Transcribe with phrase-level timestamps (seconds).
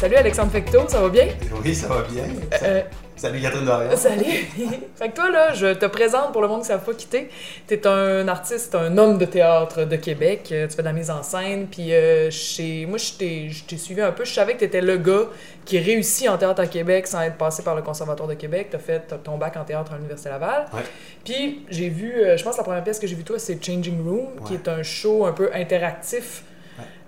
[0.00, 1.28] Salut Alexandre Fecto, ça va bien?
[1.62, 2.22] Oui, ça va bien.
[2.62, 2.80] Euh,
[3.16, 3.94] Salut Catherine Dorian.
[3.98, 4.24] salut!
[4.96, 7.28] fait que toi, là, je te présente pour le monde qui ne savent pas quitter.
[7.68, 10.48] Tu es un artiste, un homme de théâtre de Québec.
[10.52, 11.66] Euh, Tu fais de la mise en scène.
[11.70, 12.86] Puis euh, chez...
[12.86, 14.24] moi, je t'ai suivi un peu.
[14.24, 15.26] Je savais que tu étais le gars
[15.66, 18.68] qui réussit en théâtre à Québec sans être passé par le Conservatoire de Québec.
[18.70, 20.64] Tu as fait ton bac en théâtre à l'Université Laval.
[20.72, 20.80] Ouais.
[21.26, 23.62] Puis j'ai vu, euh, je pense que la première pièce que j'ai vue toi, c'est
[23.62, 26.44] Changing Room, qui est un show un peu interactif.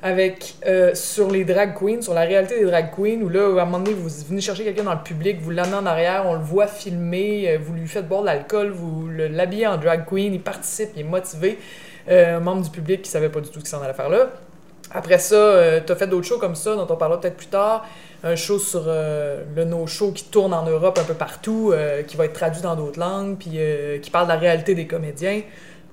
[0.02, 3.62] Avec euh, sur les drag queens, sur la réalité des drag queens, où là, à
[3.62, 6.34] un moment donné, vous venez chercher quelqu'un dans le public, vous l'amenez en arrière, on
[6.34, 10.04] le voit filmer, euh, vous lui faites boire de l'alcool, vous le- l'habillez en drag
[10.04, 11.58] queen, il participe, il est motivé.
[12.08, 14.08] Euh, un membre du public qui savait pas du tout ce qu'il s'en allait faire
[14.08, 14.30] là.
[14.90, 17.86] Après ça, t'as fait d'autres shows comme ça, dont on parlera peut-être plus tard.
[18.24, 21.72] Un show sur euh, le no-show qui tourne en Europe un peu partout,
[22.08, 23.58] qui va être traduit dans d'autres langues, puis
[24.02, 25.40] qui parle de la réalité des comédiens.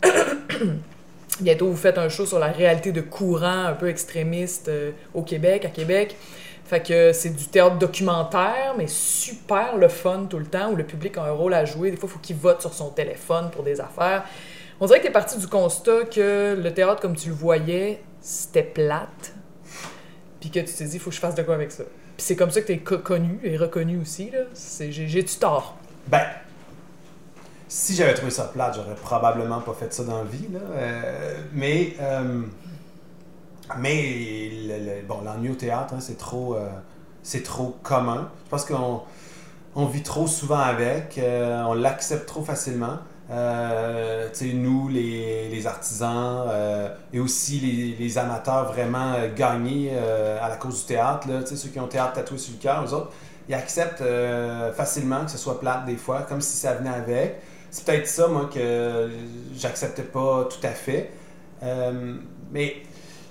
[1.42, 5.22] Bientôt, vous faites un show sur la réalité de courant un peu extrémiste euh, au
[5.22, 6.16] Québec, à Québec.
[6.66, 10.84] Fait que c'est du théâtre documentaire, mais super le fun tout le temps, où le
[10.84, 11.92] public a un rôle à jouer.
[11.92, 14.24] Des fois, il faut qu'il vote sur son téléphone pour des affaires.
[14.80, 18.64] On dirait que t'es parti du constat que le théâtre, comme tu le voyais, c'était
[18.64, 19.34] plate.
[20.40, 21.84] Puis que tu t'es dit, il faut que je fasse de quoi avec ça.
[21.84, 24.30] Puis c'est comme ça que t'es co- connu et reconnu aussi.
[24.80, 25.76] J'ai j'ai-tu tort?
[26.08, 26.22] Ben,
[27.70, 30.48] si j'avais trouvé ça plate, j'aurais probablement pas fait ça dans la vie.
[30.52, 30.60] Là.
[30.74, 32.42] Euh, mais, euh,
[33.78, 34.50] mais
[35.08, 36.68] bon, l'ennui au théâtre, hein, c'est trop, euh,
[37.44, 38.32] trop commun.
[38.46, 39.02] Je pense qu'on
[39.76, 42.98] on vit trop souvent avec, on l'accepte trop facilement.
[43.30, 46.48] Nous, les, les artisans
[47.14, 51.80] et aussi les, les amateurs vraiment gagnés à la cause du théâtre, là, ceux qui
[51.80, 53.12] ont théâtre tatoué sur le cœur, eux autres,
[53.48, 54.04] ils acceptent
[54.76, 57.40] facilement que ce soit plate des fois, comme si ça venait avec.
[57.72, 59.10] C'est peut-être ça, moi, que
[59.56, 61.12] j'acceptais pas tout à fait.
[61.64, 62.18] Euh,
[62.52, 62.84] mais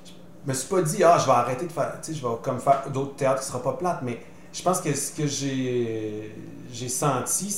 [0.06, 2.34] je me suis pas dit, ah, je vais arrêter de faire, tu sais, je vais
[2.42, 4.20] comme faire d'autres théâtres qui sera pas plate, mais
[4.52, 7.50] je pense que ce que j'ai senti,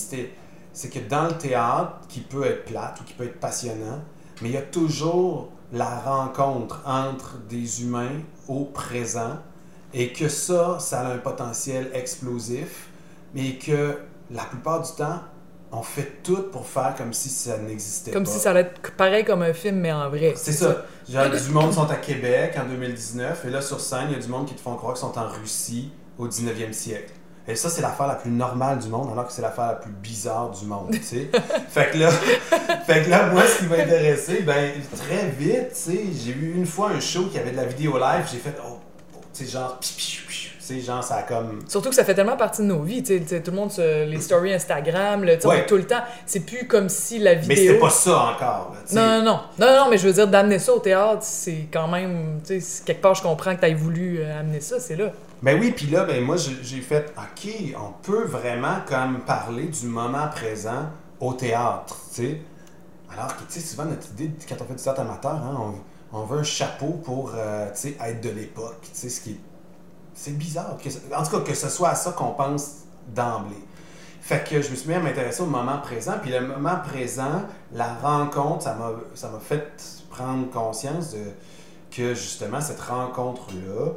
[0.73, 4.01] c'est que dans le théâtre, qui peut être plate ou qui peut être passionnant,
[4.43, 9.39] mais il y a toujours la rencontre entre des humains au présent
[9.95, 12.89] et que ça, ça a un potentiel explosif,
[13.35, 13.99] mais que
[14.31, 15.21] la plupart du temps,
[15.73, 18.17] on fait tout pour faire comme si ça n'existait pas.
[18.17, 20.35] Comme si ça allait être pareil comme un film, mais en vrai.
[20.37, 20.85] C'est ça.
[21.09, 24.19] Genre, du monde sont à Québec en 2019, et là, sur scène, il y a
[24.19, 27.13] du monde qui te font croire qu'ils sont en Russie au 19e siècle.
[27.49, 29.91] Et ça, c'est l'affaire la plus normale du monde, alors que c'est l'affaire la plus
[29.91, 31.31] bizarre du monde, tu sais.
[31.69, 35.75] fait, que là, fait que là, moi, ce qui m'a intéressé, ben, très vite, tu
[35.75, 38.55] sais, j'ai vu une fois un show qui avait de la vidéo live, j'ai fait,
[38.65, 38.79] oh,
[39.33, 40.29] tu sais, genre, piou, piou, piou.
[40.29, 40.30] tu
[40.75, 41.61] sais, genre, ça a comme...
[41.69, 44.05] Surtout que ça fait tellement partie de nos vies, tu sais, tout le monde, se-
[44.05, 45.67] les stories Instagram, le, Ouais.
[45.67, 47.57] tout le temps, c'est plus comme si la Mais vidéo...
[47.57, 48.79] c'était pas ça encore, là.
[48.93, 49.25] Non, non,
[49.59, 52.61] non, non, non, mais je veux dire, d'amener ça au théâtre, c'est quand même, tu
[52.61, 55.11] sais, quelque part je comprends que tu voulu euh, amener ça, c'est là.
[55.43, 59.65] Ben oui, puis là, ben moi, j'ai j'ai fait, OK, on peut vraiment comme parler
[59.65, 62.41] du moment présent au théâtre, tu sais.
[63.13, 65.57] Alors que, tu sais, souvent, notre idée, quand on fait du théâtre amateur, hein,
[66.13, 69.21] on, on veut un chapeau pour, euh, tu sais, être de l'époque, tu sais, ce
[69.21, 69.41] qui est...
[70.23, 70.77] C'est bizarre.
[71.17, 73.57] En tout cas, que ce soit à ça qu'on pense d'emblée.
[74.21, 77.45] Fait que je me suis mis à m'intéresser au moment présent, puis le moment présent,
[77.73, 81.17] la rencontre, ça m'a fait prendre conscience
[81.91, 83.93] que, justement, cette rencontre-là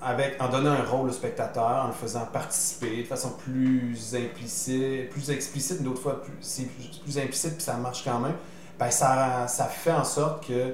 [0.00, 5.10] avec, en donnant un rôle au spectateur, en le faisant participer de façon plus implicite,
[5.10, 6.70] plus explicite, d'autres fois c'est
[7.02, 8.36] plus, implicite, puis ça marche quand même,
[8.78, 10.72] ben ça, ça fait en sorte que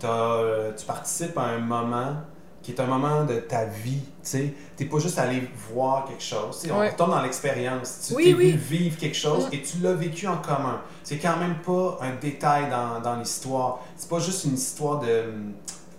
[0.00, 2.16] tu participes à un moment
[2.64, 4.54] qui est un moment de ta vie, tu sais.
[4.76, 6.90] T'es pas juste allé voir quelque chose, tu sais, on Ouais.
[6.90, 8.06] retourne dans l'expérience.
[8.08, 8.46] Tu Oui, t'es oui.
[8.52, 10.80] venu vivre quelque chose et tu l'as vécu en commun.
[11.04, 13.80] C'est quand même pas un détail dans, dans l'histoire.
[13.96, 15.24] C'est pas juste une histoire de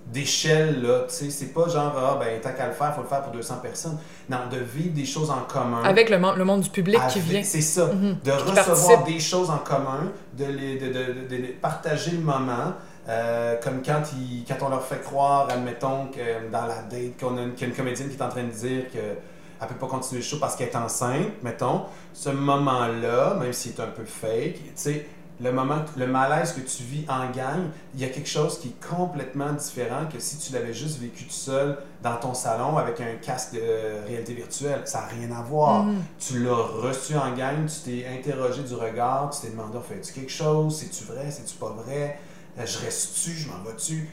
[0.07, 1.29] d'échelle, là, tu sais.
[1.31, 3.97] C'est pas genre, ah, ben, tant qu'à le faire, faut le faire pour 200 personnes.
[4.29, 5.81] Non, de vivre des choses en commun.
[5.83, 7.41] Avec le, mon- le monde du public qui vient.
[7.43, 7.87] C'est ça.
[7.87, 8.17] Mhm.
[8.23, 9.05] De recevoir participe.
[9.05, 12.73] des choses en commun, de, les, de, de- de- de les partager le moment.
[13.07, 17.37] Euh, comme quand, ils- quand on leur fait croire, admettons, que dans la date, qu'on
[17.37, 19.17] a une, comédienne qui est en train de dire qu'elle
[19.61, 21.84] ne peut pas continuer le show parce qu'elle est enceinte, mettons.
[22.13, 25.05] Ce moment-là, même s'il est un peu fake, tu sais,
[25.41, 28.69] le moment, le malaise que tu vis en gang, il y a quelque chose qui
[28.69, 33.02] est complètement différent que si tu l'avais juste vécu tout seul dans ton salon avec
[33.02, 34.81] un casque de réalité virtuelle.
[34.85, 35.84] Ça n'a rien à voir.
[35.84, 36.02] Mhm.
[36.19, 40.31] Tu l'as reçu en gang, tu t'es interrogé du regard, tu t'es demandé, fais-tu quelque
[40.31, 44.09] chose, c'est-tu vrai, c'est-tu pas vrai, Euh, je reste-tu, je m'en vas-tu.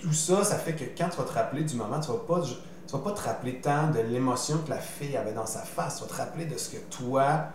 [0.00, 2.42] Tout ça, ça fait que quand tu vas te rappeler du moment, tu vas pas,
[2.42, 5.96] tu vas pas te rappeler tant de l'émotion que la fille avait dans sa face,
[5.96, 7.48] tu vas te rappeler de ce que toi,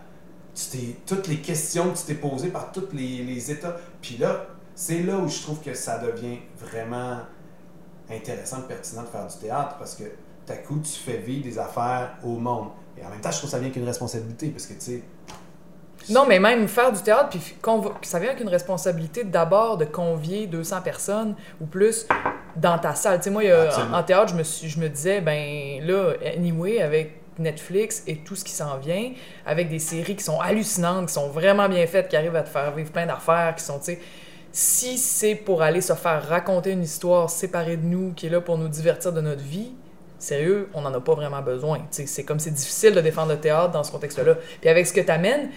[1.06, 3.76] toutes les questions que tu t'es posées par tous les, états.
[4.00, 7.20] Puis là, c'est là où je trouve que ça devient vraiment
[8.10, 11.58] intéressant, pertinent de faire du théâtre parce que tout à coup, tu fais vivre des
[11.58, 12.68] affaires au monde.
[12.96, 15.02] Et en même temps, je trouve ça vient qu'une responsabilité parce que, tu sais.
[16.10, 17.40] Non, mais même faire du théâtre, puis
[18.02, 22.06] ça vient avec une responsabilité d'abord de convier 200 personnes ou plus
[22.56, 23.18] dans ta salle.
[23.18, 26.12] Tu sais, moi, a- en, en théâtre, je me, suis, je me disais, ben là,
[26.36, 29.12] anyway, avec Netflix et tout ce qui s'en vient,
[29.44, 32.48] avec des séries qui sont hallucinantes, qui sont vraiment bien faites, qui arrivent à te
[32.48, 34.00] faire vivre plein d'affaires, qui sont, tu sais,
[34.52, 38.40] si c'est pour aller se faire raconter une histoire séparée de nous, qui est là
[38.40, 39.72] pour nous divertir de notre vie,
[40.18, 41.80] sérieux, on n'en a pas vraiment besoin.
[41.90, 44.36] C'est comme c'est difficile de défendre le théâtre dans ce contexte-là.
[44.60, 45.50] Puis avec ce que tu amènes,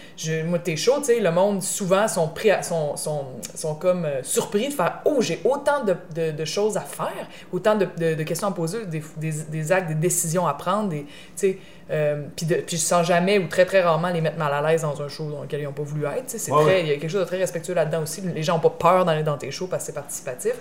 [0.45, 3.25] moi, t'es chaud, tu sais, le monde, souvent, sont, pris à- sont, sont,
[3.55, 7.27] sont comme euh, surpris de faire «Oh, j'ai autant de, de- de choses à faire,
[7.51, 11.03] autant de, de- questions à poser, des, des, des actes, des décisions à prendre, des,
[11.03, 11.57] tu sais,
[11.91, 14.61] euh, puis, de- puis je sens jamais ou très très rarement les mettre mal à
[14.69, 16.25] l'aise dans un show dans lequel ils n'ont pas voulu être.
[16.27, 16.81] C'est Ouais, très, ouais.
[16.81, 18.21] il y a quelque chose de très respectueux là-dedans aussi.
[18.21, 20.53] Les gens n'ont pas peur d'aller dans tes shows parce que c'est participatif.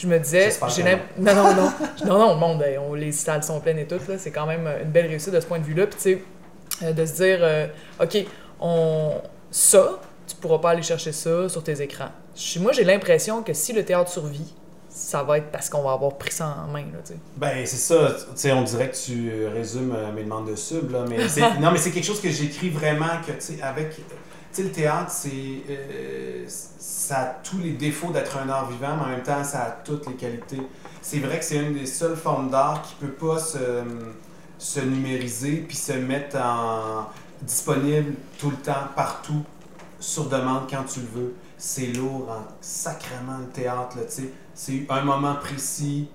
[0.00, 0.82] Je me disais, j'ai
[1.18, 1.72] non, non, non,
[2.06, 4.66] non, non, le monde, on- les salles sont pleines et tout, là, c'est quand même
[4.66, 5.86] euh, une belle réussite de ce point de vue-là.
[5.86, 6.22] Puis tu sais,
[6.84, 7.66] euh, de se dire, euh,
[8.02, 8.24] ok,
[8.60, 9.12] on,
[9.50, 12.08] ça, tu pourras pas aller chercher ça sur tes écrans.
[12.60, 14.54] Moi, j'ai l'impression que si le théâtre survit,
[14.88, 17.18] ça va être parce qu'on va avoir pris ça en main, là, tu sais.
[17.36, 18.16] Ben, c'est ça.
[18.18, 21.04] Tu sais, on dirait que tu résumes mes demandes de sub, là.
[21.06, 23.32] Mais c'est, non, mais c'est quelque chose que j'écris vraiment, que,
[23.62, 23.96] avec.
[24.58, 25.62] Le théâtre, c'est.
[25.70, 29.62] euh, ça a tous les défauts d'être un art vivant, mais en même temps, ça
[29.64, 30.60] a toutes les qualités.
[31.00, 33.58] C'est vrai que c'est une des seules formes d'art qui peut pas se,
[34.58, 37.06] se numériser puis se mettre en
[37.42, 39.42] disponible tout le temps, partout,
[39.98, 41.34] sur demande quand tu le veux.
[41.56, 44.32] C'est lourd en sacrement le théâtre, tu sais.
[44.54, 46.08] C'est un moment précis,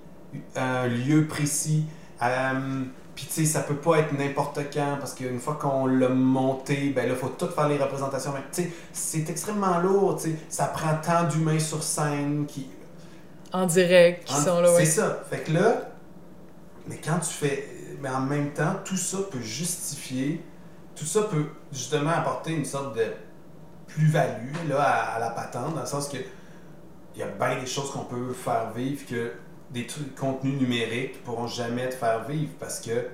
[0.54, 1.84] un lieu précis.
[2.22, 2.84] Euh,
[3.16, 6.90] puis tu sais, ça peut pas être n'importe quand parce qu'une fois qu'on l'a monté,
[6.90, 8.30] ben là, faut tout faire les représentations.
[8.32, 10.36] Mais tu sais, c'est extrêmement lourd, tu sais.
[10.48, 12.68] Ça prend tant d'humains sur scène qui.
[13.52, 14.84] En direct, qui En- sont là, C'est ouais.
[14.84, 15.24] ça.
[15.30, 15.88] Fait que là,
[16.86, 17.68] mais quand tu fais.
[18.02, 20.44] Mais en même temps, tout ça peut justifier,
[20.94, 23.04] tout ça peut justement apporter une sorte de
[23.86, 26.18] plus-value là, à, à la patente, dans le sens que
[27.14, 29.32] il y a bien des choses qu'on peut faire vivre que
[29.70, 33.08] des trucs, contenus numériques pourront jamais te faire vivre parce que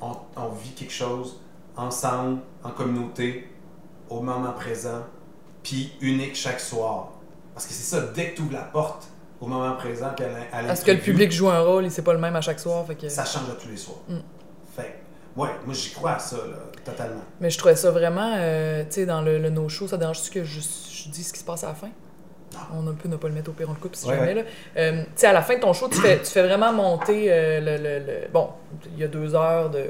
[0.00, 1.40] on, on vit quelque chose
[1.76, 3.48] ensemble, en communauté,
[4.08, 5.02] au moment présent,
[5.62, 7.12] puis unique chaque soir.
[7.54, 9.08] Parce que c'est ça, dès que tu ouvres la porte
[9.40, 12.12] au moment présent, puis à Parce que le public joue un rôle, et c'est pas
[12.12, 13.08] le même à chaque soir, fait que...
[13.08, 13.98] ça change à tous les soirs.
[14.08, 14.18] Mm.
[14.74, 15.00] Fait
[15.36, 17.22] ouais, moi j'y crois à ça, là, totalement.
[17.40, 20.44] Mais je trouvais ça vraiment, euh, tu sais, dans le, le no-show, ça dérange-tu que
[20.44, 21.90] je, je dis ce qui se passe à la fin?
[22.52, 22.60] Non.
[22.86, 24.34] On a peut ne pas le mettre au pire, on le coupe si Ouais, jamais,
[24.34, 24.44] ouais.
[24.76, 27.26] Euh, tu sais, à la fin de ton show, tu fais, tu fais vraiment monter
[27.28, 28.50] euh, le, le- le- Bon,
[28.94, 29.80] il y a deux heures de,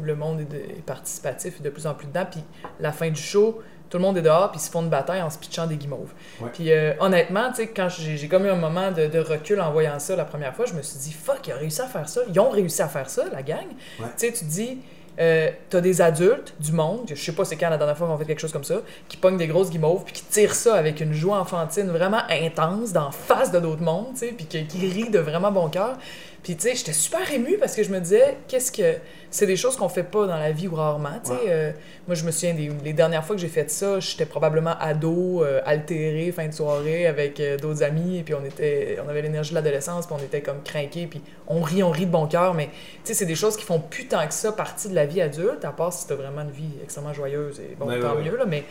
[0.00, 2.40] où le monde est, de- est participatif et de plus en plus dedans, puis
[2.80, 5.22] la fin du show, tout le monde est dehors, puis ils se font une bataille
[5.22, 6.12] en se pitchant des guimauves.
[6.52, 9.60] Puis euh, honnêtement, tu sais, quand j'ai j'ai comme eu un moment de, de recul
[9.60, 11.86] en voyant ça la première fois, je me suis dit, fuck, ils ont réussi à
[11.86, 12.22] faire ça.
[12.28, 13.66] Ils ont réussi à faire ça, la gang.
[13.98, 14.78] Tu sais, tu te dis,
[15.18, 18.18] euh, t'as des adultes du monde, je sais pas c'est quand la dernière fois qu'on
[18.18, 21.00] fait quelque chose comme ça, qui pognent des grosses guimauves, puis qui tirent ça avec
[21.00, 24.88] une joie enfantine vraiment intense, d'en face de d'autres mondes, tu sais, puis qui, qui
[24.88, 25.96] rient de vraiment bon cœur.
[26.44, 28.98] Puis, tu sais, j'étais super émue parce que je me disais, qu'est-ce que.
[29.30, 31.32] C'est des choses qu'on fait pas dans la vie ou rarement, tu sais.
[31.32, 31.40] Ouais.
[31.48, 31.72] Euh,
[32.06, 35.42] moi, je me souviens des les dernières fois que j'ai fait ça, j'étais probablement ado,
[35.42, 39.22] euh, altéré, fin de soirée, avec euh, d'autres amis, et puis on était, on avait
[39.22, 42.26] l'énergie de l'adolescence, puis on était comme craqués, puis on rit, on rit de bon
[42.28, 42.72] cœur, mais tu
[43.04, 45.64] sais, c'est des choses qui font plus tant que ça partie de la vie adulte,
[45.64, 48.36] à part si t'as vraiment une vie extrêmement joyeuse, et bon, Ouais, tant ouais, mieux,
[48.36, 48.62] là, mais...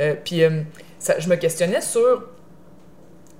[0.00, 2.24] euh, puis je me questionnais sur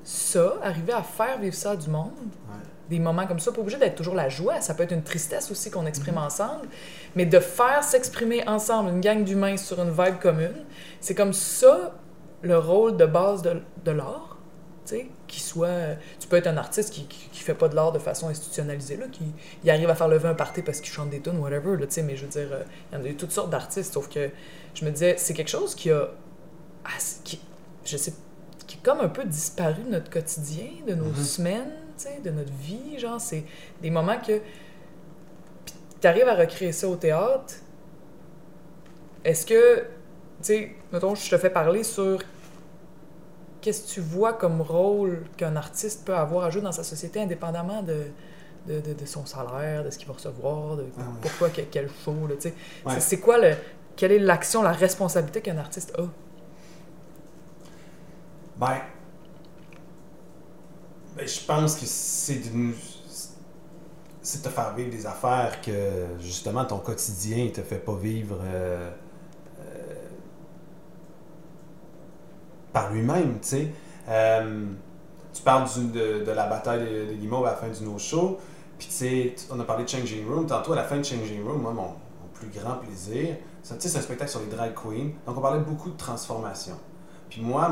[0.02, 2.12] ça, arriver à faire vivre ça du monde,
[2.48, 2.56] Ouais.
[2.90, 5.50] Des moments comme ça, pas obligé d'être toujours la joie, ça peut être une tristesse
[5.50, 6.22] aussi qu'on exprime Mhm.
[6.24, 6.68] ensemble,
[7.14, 10.64] mais de faire s'exprimer ensemble une gang d'humains sur une vibe commune,
[11.00, 11.94] c'est comme ça
[12.42, 14.38] le rôle de base de, de l'art,
[14.86, 15.94] tu sais, qui soit...
[16.18, 18.96] Tu peux être un artiste qui, qui, qui fait pas de l'art de façon institutionnalisée,
[18.96, 19.22] là, qui
[19.62, 21.92] il arrive à faire lever un party parce qu'il chante des tunes, whatever, là, tu
[21.92, 24.08] sais, mais je veux dire, euh, il y en a eu toutes sortes d'artistes, sauf
[24.08, 24.30] que
[24.74, 26.08] je me disais, c'est quelque chose qui a...
[27.24, 27.40] qui,
[27.84, 28.12] je sais
[28.66, 31.14] qui est comme un peu disparu de notre quotidien, de nos Mhm.
[31.24, 31.72] semaines,
[32.24, 33.44] de notre vie, genre, c'est
[33.82, 34.38] des moments que...
[35.64, 37.54] Puis t'arrives à recréer ça au théâtre,
[39.24, 39.84] est-ce que, tu
[40.42, 42.18] sais, mettons, je te fais parler sur
[43.60, 47.20] qu'est-ce que tu vois comme rôle qu'un artiste peut avoir à jouer dans sa société
[47.20, 48.04] indépendamment de,
[48.66, 51.06] de, de- de son salaire, de ce qu'il va recevoir, de Ah ouais.
[51.20, 52.54] pourquoi, quel, show, tu sais.
[52.86, 52.98] Ouais.
[53.00, 53.54] C'est quoi le...
[53.96, 56.04] Quelle est l'action, la responsabilité qu'un artiste a?
[58.56, 58.78] Ben,
[61.16, 62.74] ben, je pense que c'est de nous-
[64.22, 65.72] c'est de te faire vivre des affaires que
[66.20, 68.90] justement ton quotidien te fait pas vivre euh,
[69.60, 69.94] euh,
[72.72, 73.68] par lui-même, tu sais.
[74.08, 74.66] Euh,
[75.32, 78.38] tu parles du- de, de la bataille des de à la fin du no show,
[78.78, 80.46] Puis tu sais, on a parlé de Changing Room.
[80.46, 84.00] Tantôt, à la fin de Changing Room, moi, mon, mon plus grand plaisir, c'est un
[84.00, 85.10] spectacle sur les drag queens.
[85.26, 86.76] Donc, on parlait beaucoup de transformation.
[87.30, 87.70] Puis moi,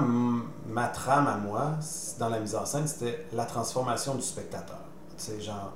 [0.68, 1.72] ma trame à moi,
[2.18, 4.78] dans la mise en scène, c'était la transformation du spectateur.
[5.16, 5.72] Tu sais, genre,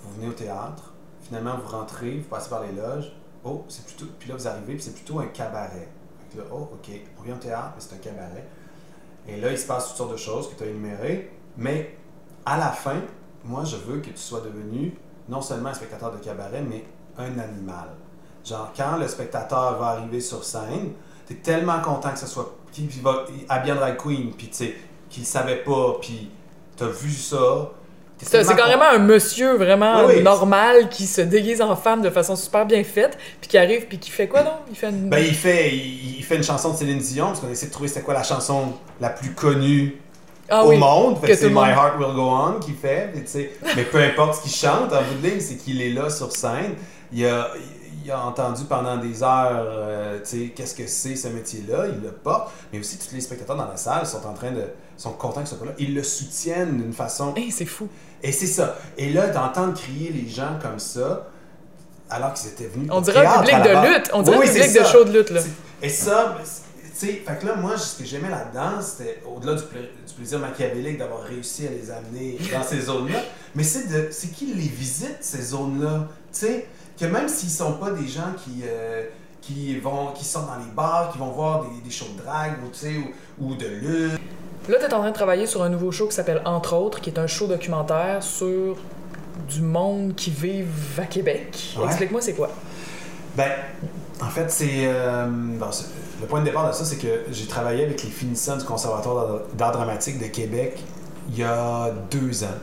[0.00, 3.10] vous venez au théâtre, finalement, vous rentrez, vous passez par les loges.
[3.44, 4.04] Oh, c'est plutôt.
[4.18, 5.88] Puis là, vous arrivez, puis c'est plutôt un cabaret.
[6.36, 8.46] Là, oh, OK, on vient au théâtre, mais c'est un cabaret.
[9.26, 11.32] Et là, il se passe toutes sortes de choses que tu as énumérées.
[11.56, 11.96] Mais
[12.44, 13.00] à la fin,
[13.42, 14.98] moi, je veux que tu sois devenu
[15.30, 16.84] non seulement un spectateur de cabaret, mais
[17.16, 17.88] un animal.
[18.44, 20.92] Genre, quand le spectateur va arriver sur scène,
[21.26, 22.54] tu es tellement content que ce soit
[22.86, 24.74] qui va habiller drag queen, puis tu sais,
[25.10, 26.28] qu'il savait pas, puis
[26.76, 27.70] tu as vu ça.
[28.20, 30.22] C'est c'est carrément un monsieur vraiment Oui, oui.
[30.24, 33.98] normal qui se déguise en femme de façon super bien faite, puis qui arrive, puis
[33.98, 34.54] qui fait quoi, non?
[34.68, 35.08] Il fait une...
[35.08, 37.72] Ben, il fait, il, il fait une chanson de Céline Dion, parce qu'on essaie de
[37.72, 40.00] trouver c'était quoi la chanson la plus connue
[40.48, 40.78] ah au oui.
[40.78, 41.20] monde.
[41.20, 43.12] Fait que c'est My monde- Heart Will Go On qu'il fait.
[43.76, 46.32] mais peu importe ce qu'il chante, en bout de ligne, c'est qu'il est là sur
[46.32, 46.74] scène.
[47.12, 47.48] Il a,
[48.08, 51.86] il a entendu pendant des heures euh, tu sais, qu'est-ce que c'est ce métier-là.
[51.88, 52.50] Il le porte.
[52.72, 54.62] Mais aussi, tous les spectateurs dans la salle sont en train de.
[54.96, 55.72] sont contents qu'il soit pas là.
[55.78, 57.34] Ils le soutiennent d'une façon.
[57.36, 57.88] Hey, c'est fou.
[58.22, 58.76] Et c'est ça.
[58.96, 61.28] Et là, d'entendre crier les gens comme ça,
[62.10, 62.88] alors qu'ils étaient venus.
[62.90, 64.10] On dirait un public de lutte.
[64.14, 65.40] On dirait Oui, un public de show de lutte, là.
[65.82, 69.54] Et ça, ben, tu sais, fait que là, moi, ce que j'aimais là-dedans, c'était au-delà
[69.54, 73.20] du, pla- du plaisir machiavélique d'avoir réussi à les amener dans ces zones-là,
[73.54, 73.86] mais c'est
[74.34, 76.08] qu'ils les visitent, ces zones-là.
[76.32, 76.66] Tu sais,
[76.98, 79.04] que même s'ils sont pas des gens qui, euh,
[79.40, 82.54] qui, vont, qui sortent dans les bars, qui vont voir des, des shows de drague
[82.64, 84.20] ou, tu ou, ou de lutte.
[84.68, 87.08] Là, t'es en train de travailler sur un nouveau show qui s'appelle Entre autres, qui
[87.10, 88.76] est un show documentaire sur
[89.48, 91.74] du monde qui vivent à Québec.
[91.78, 91.86] Ouais.
[91.86, 92.50] Explique-moi, c'est quoi?
[93.36, 93.50] Ben,
[94.20, 94.86] en fait, c'est.
[94.86, 95.26] euh,
[95.70, 95.86] c'est-
[96.20, 99.26] le point de départ de ça, c'est que j'ai travaillé avec les finissants du Conservatoire
[99.28, 100.82] d'art- d'art dramatique de Québec
[101.30, 102.58] il y a deux ans,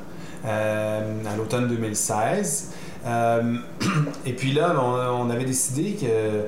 [0.45, 2.71] euh, à l'automne 2016.
[3.05, 3.55] Euh,
[4.25, 6.45] et puis là, on, on avait décidé que.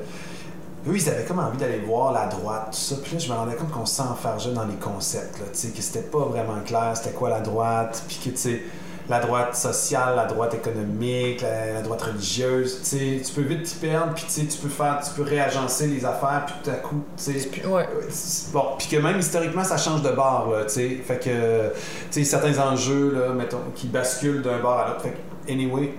[0.89, 2.95] Eux, ils avaient comme envie d'aller voir la droite, tout ça.
[3.03, 5.81] Puis là, je me rendais compte qu'on s'enfargeait dans les concepts, là, tu sais, que
[5.81, 8.61] c'était pas vraiment clair, c'était quoi la droite, puis que, tu sais,
[9.09, 13.63] la droite sociale, la droite économique, la, la droite religieuse, tu sais, tu peux vite
[13.63, 16.69] t'y perdre, puis tu sais, tu peux faire, tu peux réagencer les affaires, puis tout
[16.69, 17.89] à coup, tu sais, Ouais.
[18.09, 21.01] c'est- Bon, puis que même historiquement, ça change de bord, là, tu sais.
[21.05, 21.73] Fait que, tu
[22.11, 25.01] sais, certains enjeux, là, mettons, qui basculent d'un bord à l'autre.
[25.01, 25.09] Fait
[25.45, 25.93] que, anyway,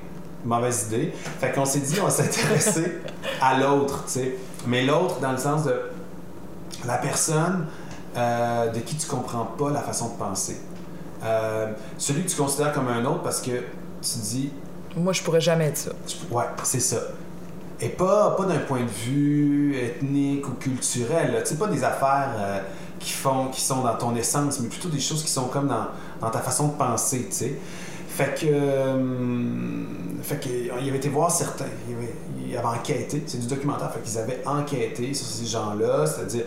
[0.44, 1.12] mauvaise idée.
[1.40, 2.98] Fait qu'on s'est dit, on va s'intéresser
[3.40, 4.36] à l'autre, tu sais.
[4.66, 5.74] Mais l'autre, dans le sens de
[6.86, 7.66] la personne
[8.16, 10.60] euh, de qui tu comprends pas la façon de penser.
[11.22, 14.52] Euh, celui que tu considères comme un autre parce que tu dis,
[14.96, 15.90] Moi, je pourrais jamais être ça.
[16.30, 16.98] Ouais, c'est ça.
[17.80, 21.40] Et pas, pas d'un point de vue ethnique ou culturel.
[21.44, 22.60] Tu sais, pas des affaires euh,
[22.98, 25.86] qui, font, qui sont dans ton essence, mais plutôt des choses qui sont comme dans,
[26.20, 27.58] dans ta façon de penser, tu sais.
[28.18, 28.46] Fait que.
[28.50, 29.84] euh,
[30.22, 30.48] fait que,
[30.82, 31.66] il avait été voir certains.
[31.88, 32.14] Il avait,
[32.50, 33.22] il avait enquêté.
[33.26, 33.92] C'est du documentaire.
[33.92, 36.04] Fait qu'ils avaient enquêté sur ces gens-là.
[36.06, 36.42] C'est-à-dire.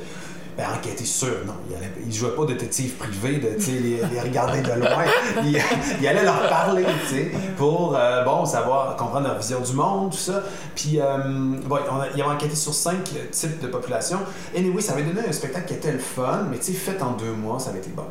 [0.57, 1.53] Ben, enquêter sûr, non.
[1.69, 5.05] Il, allait, il jouait pas détective privé, de les, les regarder de loin.
[5.45, 5.57] Il,
[6.01, 10.11] il allait leur parler, tu sais, pour, euh, bon, savoir, comprendre leur vision du monde,
[10.11, 10.43] tout ça.
[10.75, 11.19] Puis, euh,
[11.65, 14.17] bon, on a- il avait enquêté sur cinq euh, types de population.
[14.53, 17.13] Anyway, ça avait donné un spectacle qui était le fun, mais tu sais, fait en
[17.13, 18.03] deux mois, ça avait été bon.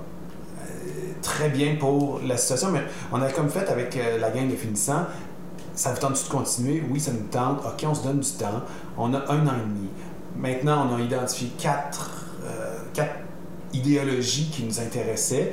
[1.20, 4.48] Euh, très bien pour la situation, mais on a comme fait avec euh, la gang
[4.50, 5.06] de finissants.
[5.74, 6.82] Ça vous tente de continuer?
[6.90, 7.60] Oui, ça nous tente.
[7.64, 8.62] OK, on se donne du temps.
[8.98, 9.88] On a un an et demi.
[10.36, 13.14] Maintenant, on a identifié quatre, euh, quatre
[13.72, 15.52] idéologies qui nous intéressaient.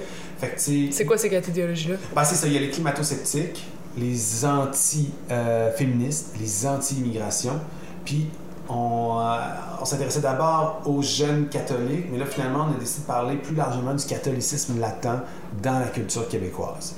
[0.58, 1.96] C'est quoi ces quatre idéologies-là?
[2.16, 3.66] ben, c'est ça, il y a les climato-sceptiques,
[3.98, 7.60] les anti-féministes, les anti-immigration.
[8.06, 8.28] Puis
[8.70, 9.38] on, euh,
[9.82, 13.56] on s'intéressait d'abord aux jeunes catholiques, mais là finalement on a décidé de parler plus
[13.56, 15.24] largement du catholicisme latent
[15.62, 16.96] dans la culture québécoise.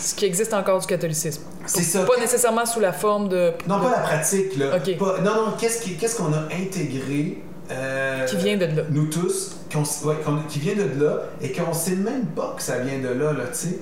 [0.00, 1.42] Ce qui existe encore du catholicisme.
[1.66, 2.04] C'est ça.
[2.04, 3.52] Pas nécessairement sous la forme de.
[3.68, 4.70] Non, pas la pratique, là.
[4.98, 8.82] Pas- non, non, qu'est-ce qu'on a intégré euh, qui vient de là.
[8.90, 9.56] nous tous,
[10.04, 10.16] ouais,
[10.48, 13.44] qui vient de là, et qu'on sait même pas que ça vient de là, là,
[13.52, 13.78] tu sais.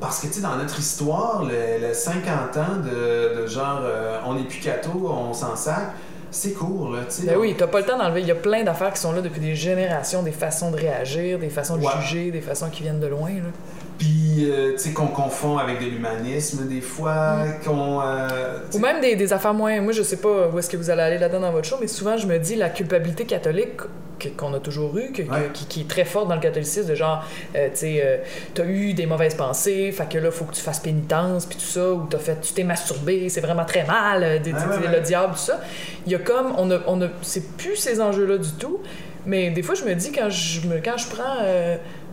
[0.00, 4.18] Parce que, tu sais, dans notre histoire, le, le 50 ans de, de genre, euh,
[4.26, 5.92] on est plus catho, on s'en sac,
[6.34, 7.26] c'est court, là, tu sais.
[7.26, 8.20] Ben oui, t'as pas le temps d'enlever.
[8.22, 11.38] Il y a plein d'affaires qui sont là depuis des générations, des façons de réagir,
[11.38, 11.92] des façons de Ouais.
[12.00, 13.30] juger, des façons qui viennent de loin.
[13.30, 13.50] Là.
[13.98, 18.00] Puis, euh, tu sais, qu'on confond avec de l'humanisme, des fois, qu'on...
[18.02, 19.80] euh, Ou même des, des affaires moins.
[19.80, 21.86] Moi, je sais pas où est-ce que vous allez aller là-dedans dans votre show, mais
[21.86, 23.76] souvent, je me dis la culpabilité catholique
[24.18, 25.50] que- qu'on a toujours eue, que- que- Ouais.
[25.52, 27.24] qui, qui est très forte dans le catholicisme, de genre,
[27.54, 28.22] euh, tu sais,
[28.54, 31.64] t'as eu des mauvaises pensées, fait que là, faut que tu fasses pénitence, puis tout
[31.64, 34.96] ça, ou t'as fait, tu t'es masturbé, c'est vraiment très mal, des- des- ouais, ouais.
[34.96, 35.60] le diable, tout ça.
[36.06, 38.80] Il y a comme, on a, on a, c'est plus ces enjeux-là du tout,
[39.26, 41.38] Mais des fois, je me dis, quand je, me, quand je prends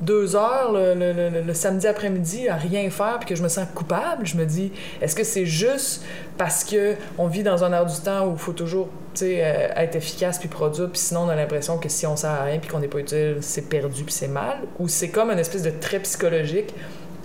[0.01, 3.67] deux heures le, le- le- samedi après-midi à rien faire puis que je me sens
[3.75, 6.03] coupable, je me dis, est-ce que c'est juste
[6.37, 8.89] parce que on vit dans un air du temps où il faut toujours
[9.21, 12.43] euh, être efficace puis produire, puis sinon on a l'impression que si on sert à
[12.43, 14.57] rien puis qu'on n'est pas utile, c'est perdu puis c'est mal?
[14.79, 16.73] Ou c'est comme une espèce de trait psychologique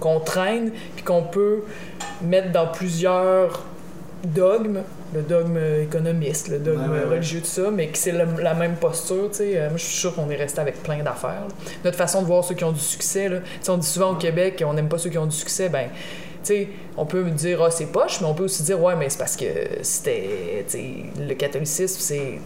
[0.00, 1.62] qu'on traîne puis qu'on peut
[2.23, 3.64] mettre dans plusieurs
[4.25, 4.83] dogmes,
[5.15, 7.11] le dogme économiste, le dogme Ouais, ouais, ouais.
[7.15, 9.57] religieux, tout ça, mais que c'est la même posture, tu sais.
[9.57, 11.43] Euh, moi, je suis sûr qu'on est resté avec plein d'affaires.
[11.49, 11.55] là.
[11.85, 13.39] Notre façon de voir ceux qui ont du succès, là.
[13.39, 15.69] Tu sais, on dit souvent au Québec qu'on n'aime pas ceux qui ont du succès,
[15.69, 15.89] ben,
[16.45, 18.95] tu sais, on peut me dire, ah, c'est poche, mais on peut aussi dire, ouais,
[18.97, 19.47] mais c'est parce que
[19.83, 20.65] c'était,
[21.19, 22.39] le catholicisme, c'est,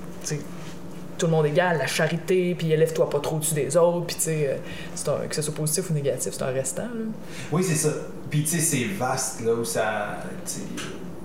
[1.19, 4.23] tout le monde égal, la charité, puis élève-toi pas trop au-dessus des autres, puis tu
[4.23, 4.57] sais, euh,
[4.95, 7.05] c'est un- que ce soit positif ou négatif, c'est un restant, là.
[7.53, 7.91] Oui, c'est ça.
[8.31, 10.17] Puis, tu sais, c'est vaste, là, où ça.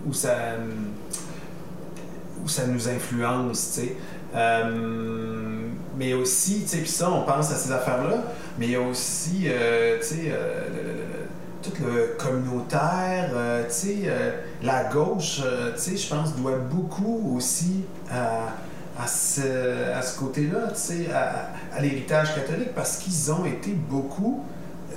[0.06, 0.36] Où ça.
[2.46, 3.96] Ça nous influence, tu sais.
[4.36, 8.18] Euh, mais aussi, tu sais, puis ça, on pense à ces affaires-là,
[8.60, 10.62] mais il y a aussi, euh, tu sais, euh,
[11.64, 14.12] tout le communautaire, euh, tu sais,
[14.62, 15.42] la gauche,
[15.76, 18.50] tu sais, je pense, doit beaucoup aussi à,
[19.02, 23.72] à ce, à ce côté-là, tu sais, à, à l'héritage catholique, parce qu'ils ont été
[23.72, 24.44] beaucoup,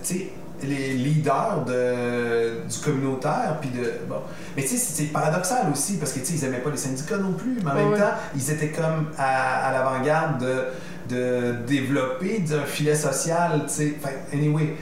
[0.02, 0.30] tu sais,
[0.62, 3.92] les leaders de, du communautaire, puis de...
[4.08, 4.20] Bon.
[4.56, 7.18] Mais tu sais, c'est paradoxal aussi, parce que, tu sais, ils aimaient pas les syndicats
[7.18, 12.44] non plus, mais en même temps, ils étaient comme à, à l'avant-garde de, de développer
[12.52, 13.94] un filet social, tu sais.
[14.02, 14.74] Fait, anyway,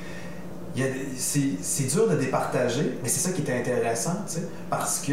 [1.16, 5.12] c'est dur de départager, mais c'est ça qui est intéressant, tu sais, parce que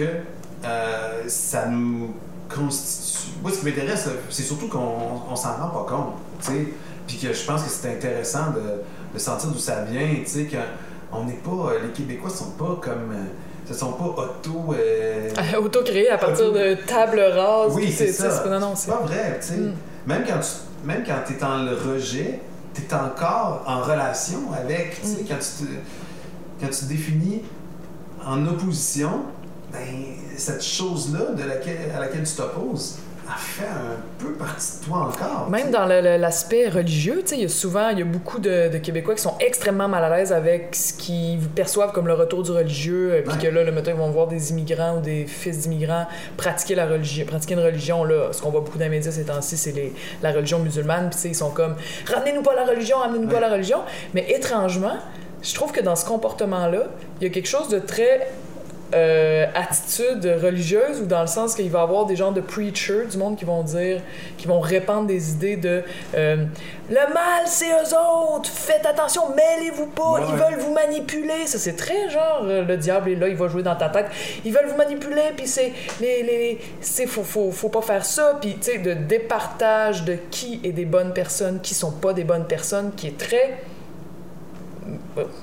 [0.65, 2.13] euh, ça nous
[2.53, 3.31] constitue...
[3.41, 6.67] Moi, ce qui m'intéresse, c'est surtout qu'on on s'en rend pas compte, tu sais,
[7.07, 8.81] puis que je pense que c'est intéressant de,
[9.13, 11.73] de sentir d'où ça vient, tu sais, qu'on n'est pas...
[11.83, 13.11] Les Québécois sont pas comme...
[13.13, 13.25] euh,
[13.67, 14.73] Ce sont pas auto...
[14.73, 15.29] euh,
[15.63, 17.73] Auto-créé à partir de tables rases.
[17.75, 18.43] oui, c'est ça.
[18.49, 19.57] Non, non, C'est pas vrai, tu sais.
[19.57, 19.73] Mm.
[20.07, 20.47] Même quand tu
[20.87, 22.41] même quand es en le rejet,
[22.73, 25.25] tu es encore en relation avec, tu sais, Mm.
[25.29, 25.71] quand tu te
[26.59, 27.41] quand tu te définis
[28.25, 29.11] en opposition,
[29.71, 29.79] ben
[30.37, 34.97] cette chose-là de laquelle à laquelle tu t'opposes, elle fait un peu partie de toi
[35.09, 35.49] encore.
[35.49, 38.69] Même dans l'aspect religieux, tu sais, il y a souvent, il y a beaucoup de,
[38.69, 42.43] de Québécois qui sont extrêmement mal à l'aise avec ce qu'ils perçoivent comme le retour
[42.43, 43.49] du religieux, euh, puis Ouais.
[43.49, 46.05] que là, le matin, ils vont voir des immigrants ou des fils d'immigrants
[46.37, 49.25] pratiquer la religion, pratiquer une religion, là, ce qu'on voit beaucoup dans les médias ces
[49.25, 51.75] temps-ci, c'est la religion musulmane, puis ils sont comme,
[52.13, 53.79] ramenez-nous pas la religion, ramenez-nous pas la religion,
[54.13, 54.95] mais étrangement,
[55.41, 56.83] je trouve que dans ce comportement-là,
[57.19, 58.27] il y a quelque chose de très
[58.93, 63.05] euh, attitude religieuse ou dans le sens qu'il va y avoir des gens de preachers,
[63.09, 64.01] du monde qui vont dire,
[64.37, 65.83] qui vont répandre des idées de
[66.15, 66.45] euh,
[66.89, 70.49] le mal c'est eux autres, faites attention, mêlez-vous pas, Ouais, ils ouais.
[70.51, 71.47] veulent vous manipuler.
[71.47, 74.07] Ça c'est très genre euh, le diable est là, il va jouer dans ta tête.
[74.45, 78.37] Ils veulent vous manipuler, puis c'est les les c'est faut, faut faut pas faire ça,
[78.39, 82.23] puis tu sais de départage de qui est des bonnes personnes, qui sont pas des
[82.23, 83.57] bonnes personnes, qui est très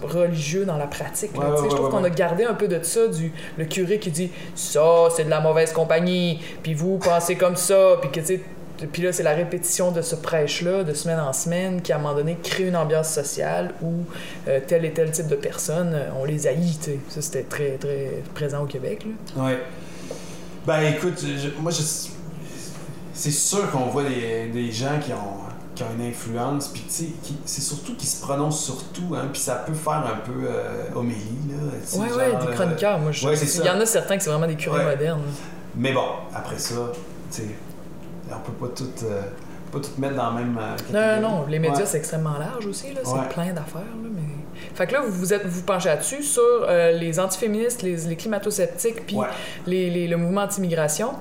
[0.02, 1.32] religieux dans la pratique.
[1.38, 3.98] Ouais, ouais, je trouve ouais, qu'on a gardé un peu de ça, du le curé
[3.98, 8.20] qui dit ça c'est de la mauvaise compagnie, puis vous pensez comme ça, puis que
[8.20, 8.40] tu sais.
[8.92, 11.98] Puis là, c'est la répétition de ce prêche-là, de semaine en semaine, qui à un
[11.98, 13.92] moment donné crée une ambiance sociale où
[14.48, 16.78] euh, tel et tel type de personnes, euh, on les haït.
[17.10, 19.04] Ça, c'était très, très présent au Québec.
[19.36, 19.44] Là.
[19.44, 19.58] Ouais.
[20.66, 21.82] Ben écoute, je- moi je
[23.12, 25.49] c'est sûr qu'on voit des, des gens qui ont
[25.80, 27.06] qui ont une influence puis tu sais
[27.46, 30.84] c'est surtout qui se prononcent sur tout hein, puis ça peut faire un peu euh,
[30.94, 31.56] homélie là,
[32.00, 32.98] Ouais, genre, ouais, des chroniqueurs.
[32.98, 34.90] Moi, je- ouais, il y en a certains qui c'est vraiment des curés Ouais.
[34.90, 35.22] modernes.
[35.76, 36.74] Mais bon, après ça,
[37.32, 37.44] tu sais,
[38.30, 39.22] on peut pas tout, euh,
[39.72, 40.58] pas tout mettre dans la même.
[40.60, 41.20] euh, Non, catégorie.
[41.22, 41.46] non, non.
[41.48, 41.86] Les médias, Ouais.
[41.86, 42.92] c'est extrêmement large aussi.
[42.92, 43.00] Là.
[43.04, 43.28] C'est Ouais.
[43.32, 43.80] plein d'affaires.
[43.80, 44.20] Là, mais...
[44.74, 48.16] Fait que là, vous vous êtes vous penchez là-dessus sur euh, les antiféministes, les, les
[48.16, 49.26] climato-sceptiques, puis Ouais.
[49.66, 51.12] les, les- le mouvement anti-immigration.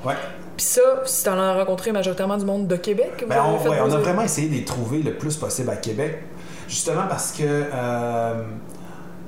[0.59, 3.69] Puis ça, si t'en as rencontré majoritairement du monde de Québec, vous Ben, on, fait
[3.69, 6.21] ouais, vos on a vraiment essayé de les trouver le plus possible à Québec,
[6.67, 8.43] justement parce que euh,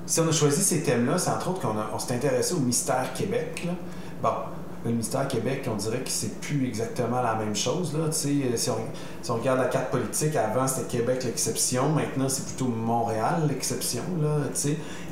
[0.05, 3.13] si on a choisi ces thèmes-là, c'est entre autres qu'on on s'est intéressé au mystère
[3.15, 3.63] Québec.
[3.65, 3.71] Là.
[4.21, 4.33] Bon,
[4.83, 7.97] le mystère Québec, on dirait que c'est plus exactement la même chose.
[7.97, 8.11] Là.
[8.11, 8.75] Sais, Si, on,
[9.21, 14.03] si on regarde la carte politique, avant c'était Québec l'exception, maintenant c'est plutôt Montréal l'exception.
[14.21, 14.39] Là,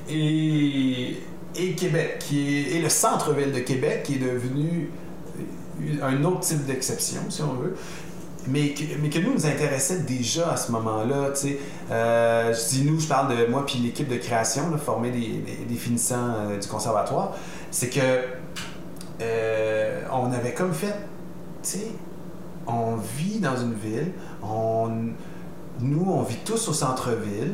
[0.09, 1.17] et,
[1.55, 4.89] et Québec, qui est, et le centre-ville de Québec qui est devenu
[6.01, 7.75] un autre type d'exception, si on veut
[8.47, 11.31] mais que, mais que nous nous intéressait déjà à ce moment-là.
[11.31, 11.59] tu sais.
[11.91, 15.19] Euh, je dis nous, je parle de moi puis l'équipe de création là, formée des,
[15.19, 17.35] des, des finissants euh, du conservatoire.
[17.71, 17.99] C'est que
[19.21, 20.95] euh, on avait comme fait,
[21.63, 21.87] tu sais,
[22.67, 24.11] on vit dans une ville,
[24.41, 24.89] on,
[25.81, 27.53] nous on vit tous au centre-ville,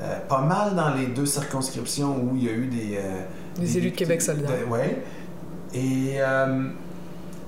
[0.00, 2.98] euh, pas mal dans les deux circonscriptions où il y a eu des...
[3.58, 4.66] Des élus de Québec solidaire.
[4.68, 4.78] oui.
[5.74, 6.18] Et,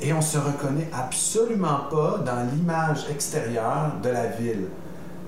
[0.00, 4.66] et on se reconnaît absolument pas dans l'image extérieure de la ville.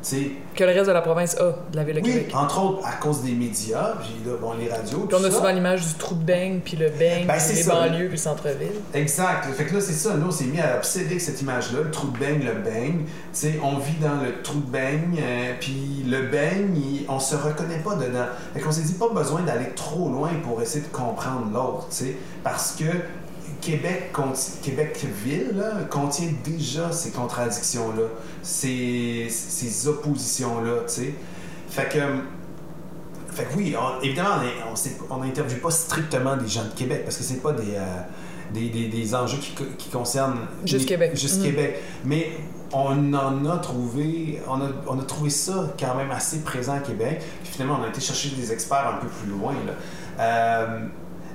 [0.00, 2.32] T'sais, Que le reste de la province a, de la ville de oui, Québec.
[2.32, 5.00] entre autres à cause des médias, puis là, bon, les radios.
[5.08, 5.36] Puis on a ça.
[5.38, 7.74] souvent l'image du trou de beigne, puis le beigne, Ben, puis les ça.
[7.74, 8.80] banlieues, puis le centre-ville.
[8.94, 9.46] Exact.
[9.56, 10.14] Fait que là, c'est ça.
[10.14, 12.98] Nous, on s'est mis à obséder avec cette image-là, le trou de beigne, le beigne.
[13.06, 17.18] Tu sais, on vit dans le trou de beigne, euh, puis le beigne, il- on
[17.18, 18.26] se reconnaît pas dedans.
[18.54, 21.96] Fait qu'on s'est dit, pas besoin d'aller trop loin pour essayer de comprendre l'autre, tu
[21.96, 22.16] sais.
[22.44, 22.84] Parce que
[23.72, 24.12] Québec,
[24.62, 28.04] Québec-Ville là, contient déjà ces contradictions-là,
[28.42, 31.14] ces, ces oppositions-là, tu sais.
[31.68, 31.98] Fait que...
[33.34, 37.02] Fait que oui, on- évidemment, on est- on n'interviewe pas strictement des gens de Québec
[37.04, 37.84] parce que c'est pas des, euh,
[38.52, 41.12] des, des- des enjeux qui, co- qui concernent Juste Québec.
[41.14, 41.44] Juste Mhm.
[41.44, 41.82] Québec.
[42.04, 42.32] Mais
[42.72, 46.80] on en a trouvé, on a, on a trouvé ça quand même assez présent à
[46.80, 47.22] Québec.
[47.44, 49.52] Puis finalement, on a été chercher des experts un peu plus loin.
[49.66, 49.72] Là.
[50.20, 50.86] Euh,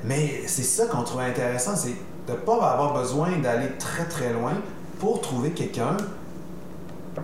[0.03, 1.95] mais c'est ça qu'on trouvait intéressant, c'est
[2.27, 4.53] de ne pas avoir besoin d'aller très très loin
[4.99, 5.97] pour trouver quelqu'un,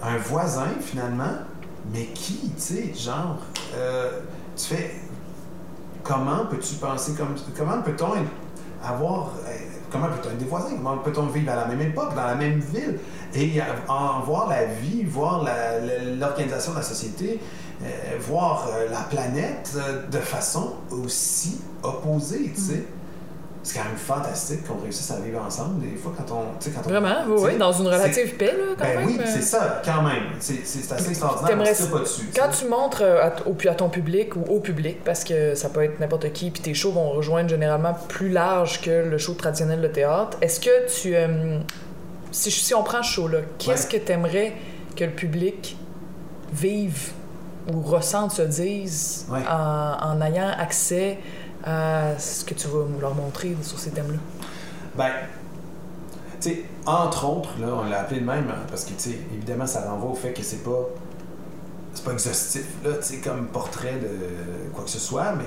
[0.04, 1.34] un voisin finalement,
[1.94, 3.38] mais qui, tu sais, genre,
[3.76, 4.20] euh,
[4.56, 4.96] tu fais,
[6.04, 8.12] comment peux-tu penser comme, comment peut-on
[8.84, 9.52] avoir, euh,
[9.90, 12.60] comment peut-on être des voisins, comment peut-on vivre à la même époque, dans la même
[12.60, 13.00] ville,
[13.34, 15.46] et en, voir la vie, voir
[16.20, 17.40] l'organisation de la société,
[17.82, 17.86] euh,
[18.20, 19.78] voir la planète
[20.12, 22.86] de façon aussi opposée, tu sais.
[23.62, 26.90] C'est quand même fantastique qu'on réussisse à vivre ensemble des fois quand on, quand on
[26.90, 29.08] Vraiment, oui, oui, dans une relative paix, là, quand ben même.
[29.08, 29.24] oui, euh.
[29.26, 30.24] c'est ça, quand même.
[30.40, 31.76] C'est assez extraordinaire.
[31.76, 32.30] Tire pas dessus.
[32.34, 35.56] Quand tu montres euh, à, au, puis à ton public ou au public, parce que
[35.56, 39.18] ça peut être n'importe qui, puis tes shows vont rejoindre généralement plus large que le
[39.18, 41.16] show traditionnel de théâtre, est-ce que tu...
[41.16, 41.60] euh,
[42.32, 44.54] si, si on prend ce show-là, qu'est-ce que tu aimerais
[44.96, 45.76] que le public
[46.54, 47.12] vive
[47.74, 49.40] ou ressente, se dise, Ouais.
[49.50, 51.20] en, en ayant accès
[51.64, 54.20] à ce que tu vas leur montrer sur ces thèmes-là?
[54.96, 55.12] Ben,
[56.42, 59.20] tu sais, entre autres, là, on l'a appelé de même, hein, parce que, tu sais,
[59.34, 60.88] évidemment, ça renvoie au fait que c'est pas.
[61.94, 65.46] C'est pas exhaustif, là, tu sais, comme portrait de quoi que ce soit, mais.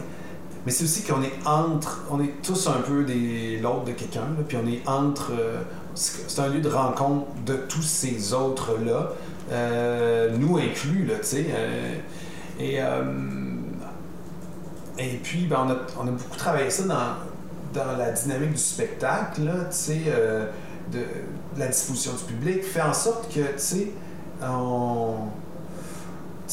[0.64, 2.04] Mais c'est aussi qu'on est entre.
[2.10, 5.32] On est tous un peu des l'autre de quelqu'un, là, puis on est entre.
[5.32, 5.62] euh,
[5.94, 9.10] c'est un lieu de rencontre de tous ces autres-là,
[9.50, 11.46] euh, nous inclus, là, tu sais.
[11.50, 11.94] euh,
[12.60, 12.80] et.
[14.98, 18.58] Et puis, ben, on, a, on a beaucoup travaillé ça dans, dans la dynamique du
[18.58, 19.52] spectacle, là,
[19.90, 20.46] euh,
[20.92, 23.90] de, de la disposition du public, fait en sorte que, tu sais,
[24.42, 25.14] on...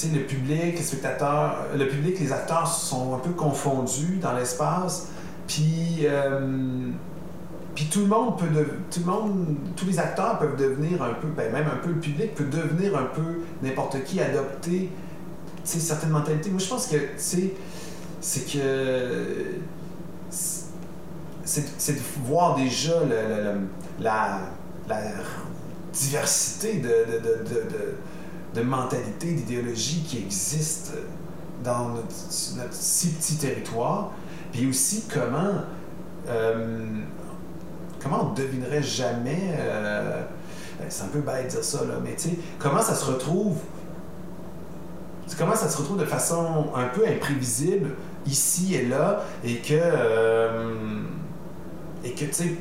[0.02, 5.08] Le public, les spectateurs, le public, les acteurs sont un peu confondus dans l'espace,
[5.48, 6.06] puis...
[6.06, 6.92] euh,
[7.76, 8.46] puis tout le monde peut
[8.92, 12.00] tout le monde tous les acteurs peuvent devenir un peu ben, même un peu le
[12.00, 14.90] public peut devenir un peu n'importe qui adopter
[15.64, 16.50] certaines mentalités.
[16.50, 17.52] Moi je pense que tu
[18.22, 19.60] c'est que
[21.46, 22.94] c'est de voir déjà
[24.00, 24.40] la,
[24.88, 25.02] la
[25.92, 27.96] diversité de, de, de,
[28.56, 30.92] de, mentalités, d'idéologies qui existent
[31.64, 34.12] dans notre, si petit territoire,
[34.52, 35.64] puis aussi comment
[36.28, 36.86] euh,
[38.02, 40.22] comment on devinerait jamais euh,
[40.80, 43.06] ben, c'est un peu bête de dire ça là, mais tu sais comment ça se
[43.06, 43.58] retrouve
[45.38, 47.96] comment ça se retrouve de façon un peu imprévisible
[48.28, 50.74] ici et là et que euh,
[52.04, 52.56] tu sais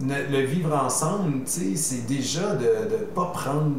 [0.00, 3.76] le vivre ensemble c'est déjà de ne pas prendre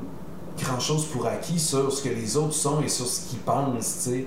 [0.60, 4.04] grand chose pour acquis sur ce que les autres sont et sur ce qu'ils pensent
[4.04, 4.26] tu sais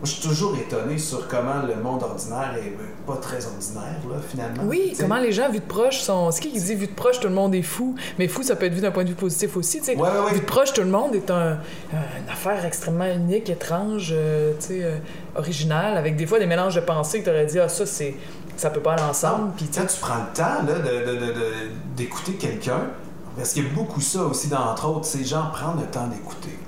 [0.00, 3.98] moi, je suis toujours étonné sur comment le monde ordinaire est euh, pas très ordinaire,
[4.08, 4.62] là, finalement.
[4.64, 6.30] Oui, comment les gens vus de proche sont.
[6.30, 7.94] C'est qui qui dit vu de proche, tout le monde est fou?
[8.18, 9.80] Mais fou, ça peut être vu d'un point de vue positif aussi.
[9.84, 9.94] sais.
[9.96, 11.58] Ouais, ouais, de proche, tout le monde est un,
[11.92, 14.96] une affaire extrêmement unique, étrange, euh, tu euh,
[15.36, 18.14] originale, avec des fois des mélanges de pensées que tu aurais dit, ah, ça, c'est.
[18.56, 19.52] Ça peut pas aller ensemble.
[19.56, 22.80] Puis, tu sais, Quand tu prends le temps là, de- de- de- de- d'écouter quelqu'un,
[23.36, 26.06] parce qu'il y a beaucoup ça aussi, dans, entre autres, c'est genre prendre le temps
[26.08, 26.58] d'écouter.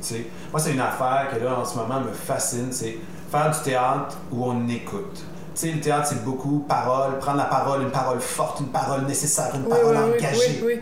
[0.51, 2.97] Moi, c'est une affaire que là, en ce moment, me fascine, c'est
[3.33, 5.15] faire du théâtre où on écoute.
[5.55, 9.03] Tu sais, le théâtre, c'est beaucoup parole, prendre la parole, une parole forte, une parole
[9.07, 10.63] nécessaire, une oui, parole oui, engagée.
[10.65, 10.75] oui.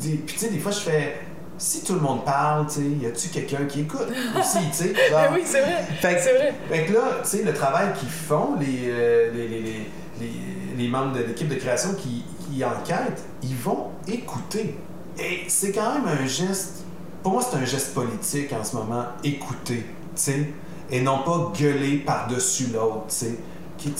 [0.00, 1.20] Des- Puis tu sais, des fois, je fais,
[1.58, 4.06] si tout le monde parle, tu sais, y a-tu quelqu'un qui écoute
[4.38, 4.92] aussi, tu sais?
[5.34, 5.84] oui, c'est vrai.
[6.00, 6.54] Fait que- C'est vrai.
[6.68, 9.90] fait que là, tu sais, le travail qu'ils font, les, euh, les, les, les,
[10.20, 14.76] les- les membres de l'équipe de création qui, qui enquêtent, ils vont écouter.
[15.18, 16.84] Et c'est quand même un geste,
[17.22, 20.50] pour moi, c'est un geste politique en ce moment, écouter, tu sais,
[20.90, 23.34] et non pas gueuler par-dessus l'autre, tu sais.
[23.78, 23.94] Qui,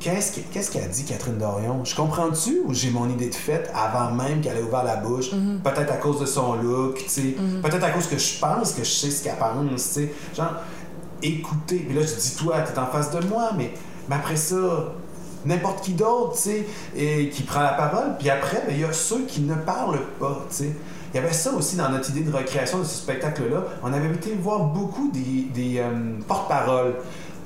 [0.00, 1.84] Qu'est-ce que- qu'est-ce qu'a dit Catherine Dorion?
[1.84, 5.30] Je comprends-tu ou j'ai mon idée de fait avant même qu'elle ait ouvert la bouche?
[5.62, 7.34] Peut-être à cause de son look, tu sais.
[7.62, 10.12] Peut-être à cause que je pense que je sais ce qu'elle pense, tu sais.
[10.36, 10.52] Genre,
[11.22, 11.78] écouter.
[11.80, 13.72] Puis là, je dis, toi, t'es en face de moi, mais,
[14.08, 14.56] mais après ça,
[15.44, 18.16] n'importe qui d'autre, tu sais, qui prend la parole.
[18.18, 20.72] Puis après, ben, il y a ceux qui ne parlent pas, tu sais.
[21.12, 23.62] Il y avait ça aussi dans notre idée de recréation de ce spectacle-là.
[23.82, 25.84] On avait été voir beaucoup des, des euh,
[26.26, 26.94] porte-paroles.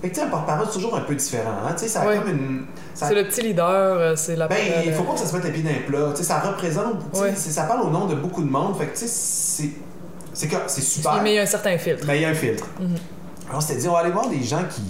[0.01, 1.53] Fait que, tu sais, un porte-parole, c'est toujours un peu différent.
[1.64, 1.75] Hein?
[1.77, 2.64] Ça comme une.
[2.94, 4.48] ça- C'est le petit leader, euh, c'est la.
[4.48, 6.09] ben, il faut pas que ça se mette les pieds dans les plats.
[6.11, 6.96] Tu sais, ça représente.
[7.37, 8.77] c'est- Ça parle au nom de beaucoup de monde.
[8.77, 9.70] Fait que, tu sais, c'est.
[10.66, 11.22] C'est super.
[11.22, 12.05] Mais il y a un certain filtre.
[12.07, 12.64] Mais il y a un filtre.
[12.81, 12.96] Mhm.
[13.46, 14.83] Alors, on s'était dit, on va aller voir des gens qui,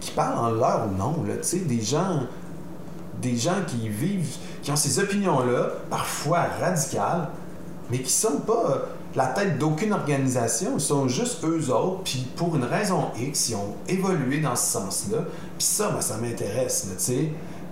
[0.00, 2.24] qui parlent en leur nom, là, tu sais, des gens,
[3.22, 4.26] des gens qui vivent,
[4.60, 7.28] qui ont ces opinions-là, parfois radicales,
[7.92, 8.78] mais qui sont pas euh,
[9.14, 13.54] la tête d'aucune organisation, ils sont juste eux autres, puis pour une raison X, ils
[13.56, 15.18] ont évolué dans ce sens-là.
[15.58, 17.28] Puis ça, ben, ça m'intéresse, tu sais.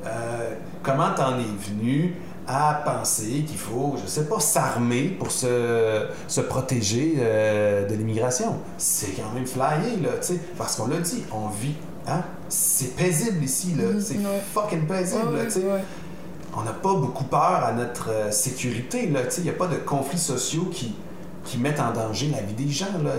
[0.07, 2.15] Euh, comment t'en es venu
[2.47, 8.57] à penser qu'il faut, je sais pas, s'armer pour se, se protéger euh, de l'immigration?
[8.77, 10.41] C'est quand même flyé, là, tu sais.
[10.59, 12.23] Parce qu'on l'a dit, on vit, hein?
[12.51, 13.85] C'est paisible ici, là.
[13.85, 14.17] Mhm, C'est
[14.53, 15.65] fucking paisible, là, tu sais.
[16.57, 19.05] On n'a pas beaucoup peur à notre euh, sécurité.
[19.05, 20.95] Il n'y a pas de conflits sociaux qui,
[21.45, 22.87] qui mettent en danger la vie des gens.
[23.05, 23.13] Là.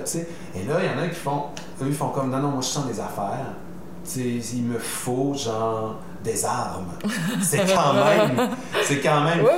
[0.56, 1.44] Et là, il y en a qui font,
[1.82, 3.54] eux, ils font comme non, non, moi je sens des affaires.
[4.04, 6.92] Tu sais, il me faut, genre, des armes.
[7.42, 8.50] C'est quand même,
[8.84, 9.52] c'est quand même Ouais,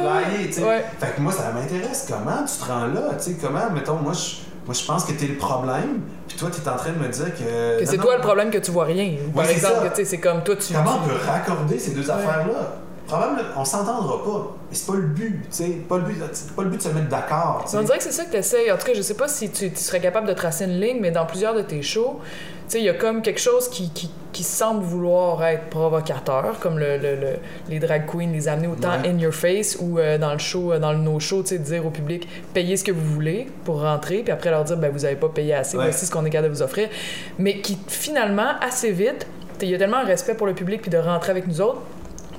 [0.51, 0.51] flyé.
[0.99, 2.05] Fait que moi, ça m'intéresse.
[2.09, 3.17] Comment tu te rends là?
[3.41, 6.61] Comment, mettons, moi, je, moi, je pense que tu es le problème, puis toi, tu
[6.61, 7.79] es en train de me dire que.
[7.79, 9.15] Que c'est non, toi le problème que tu vois rien.
[9.33, 10.73] Par Ouais, exemple, c'est comme toi, tu.
[10.73, 12.82] Comment on peut raccorder ces deux affaires-là?
[13.17, 14.55] Probablement, on s'entendra pas.
[14.69, 15.69] Mais c'est pas le but, tu sais.
[15.87, 17.65] Pas le but, c'est pas le but de se mettre d'accord.
[17.73, 18.71] On dirait que c'est ça que tu essaies.
[18.71, 20.97] En tout cas, je sais pas si tu, tu serais capable de tracer une ligne,
[21.01, 23.89] mais dans plusieurs de tes shows, tu sais, il y a comme quelque chose qui,
[23.91, 27.35] qui, qui semble vouloir être provocateur, comme le, le- le-
[27.69, 29.09] les drag queens, les amener autant Ouais.
[29.09, 31.85] in your face ou euh, dans le show, euh, dans le no-show, tu sais, dire
[31.85, 35.05] au public, payez ce que vous voulez pour rentrer, puis après leur dire, ben vous
[35.05, 35.83] avez pas payé assez, Ouais.
[35.83, 36.89] voici ce qu'on est capable de vous offrir.
[37.37, 39.27] Mais qui, finalement, assez vite,
[39.61, 41.79] il y a tellement un respect pour le public puis de rentrer avec nous autres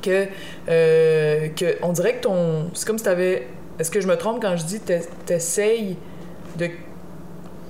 [0.05, 0.27] que,
[0.69, 2.71] euh, que on dirait que ton.
[2.75, 3.47] C'est comme si t'avais.
[3.79, 5.97] Est-ce que je me trompe quand je dis t'es- t'essayes
[6.59, 6.69] de,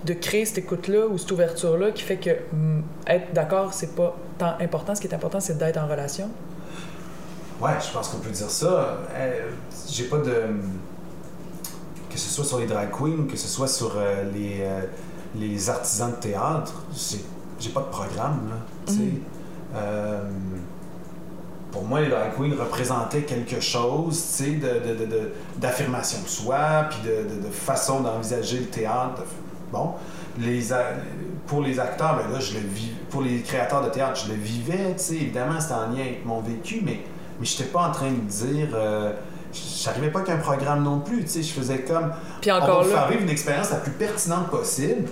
[0.05, 4.15] de créer cette écoute-là ou cette ouverture-là qui fait que hum, être d'accord, c'est pas
[4.39, 4.95] tant important.
[4.95, 6.29] Ce qui est important, c'est d'être en relation.
[7.61, 8.99] Ouais, je pense qu'on peut dire ça.
[9.15, 9.51] Euh,
[9.89, 10.35] J'ai pas de.
[12.11, 14.81] Que ce soit sur les drag queens que ce soit sur euh, les, euh,
[15.37, 16.85] les artisans de théâtre,
[17.59, 18.57] j'ai pas de programme, là.
[18.93, 19.79] sais.
[21.75, 26.23] Pour moi, les drag queens représentaient quelque chose, tu sais, de, de, de- de- d'affirmation
[26.23, 29.23] de soi, puis de, façon d'envisager le théâtre.
[29.73, 29.91] bon,
[30.39, 30.69] les,
[31.49, 34.39] pour les acteurs, ben là, je le vis, pour les créateurs de théâtre, je le
[34.39, 37.01] vivais, tu sais, évidemment, c'était en lien avec mon vécu, mais,
[37.41, 38.69] mais je n'étais pas en train de dire.
[38.75, 39.13] euh,
[39.53, 42.13] J'arrivais pas qu'un programme non plus, tu sais, je faisais comme.
[42.41, 43.11] Puis on va encore vous faire là.
[43.11, 45.09] vivre une expérience la plus pertinente possible.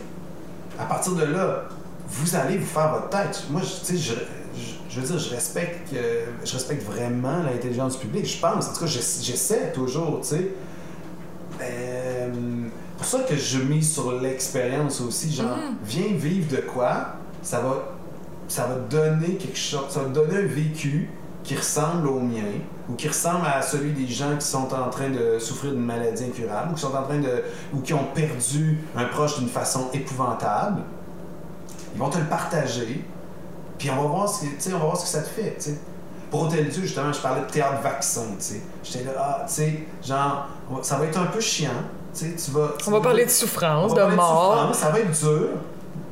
[0.81, 1.64] À partir de là,
[2.09, 3.44] vous allez vous faire votre tête.
[3.51, 4.14] Moi, tu sais, je,
[4.94, 8.26] je, veux dire, je respecte, euh, je respecte vraiment l'intelligence du public.
[8.26, 10.48] Je pense, en tout cas, j'essa- j'essaie toujours, tu sais.
[11.62, 12.31] Euh,
[12.96, 15.33] pour ça que je mise sur l'expérience aussi.
[15.33, 15.76] Genre, Mhm.
[15.85, 17.74] viens vivre de quoi, ça va,
[18.48, 21.09] ça va donner quelque chose, ça va donner un vécu
[21.44, 22.44] qui ressemble au mien
[22.88, 26.24] ou qui ressemble à celui des gens qui sont en train de souffrir d'une maladie
[26.24, 27.42] incurable ou qui sont en train de
[27.74, 30.83] ou qui ont perdu un proche d'une façon épouvantable.
[31.94, 33.05] Ils vont te le partager,
[33.82, 35.70] puis on va voir ce que, on va voir ce que ça te fait, tu
[35.70, 35.74] sais.
[36.30, 38.26] Pour Hôtel Dieu, justement, je parlais de théâtre vaccin.
[38.84, 40.46] J'étais là, ah, tu sais, genre,
[40.82, 41.70] ça va être un peu chiant,
[42.16, 42.74] tu vas...
[42.78, 44.52] tu On va parler de souffrance, de mort.
[44.52, 45.48] souffrance, ça va être dur,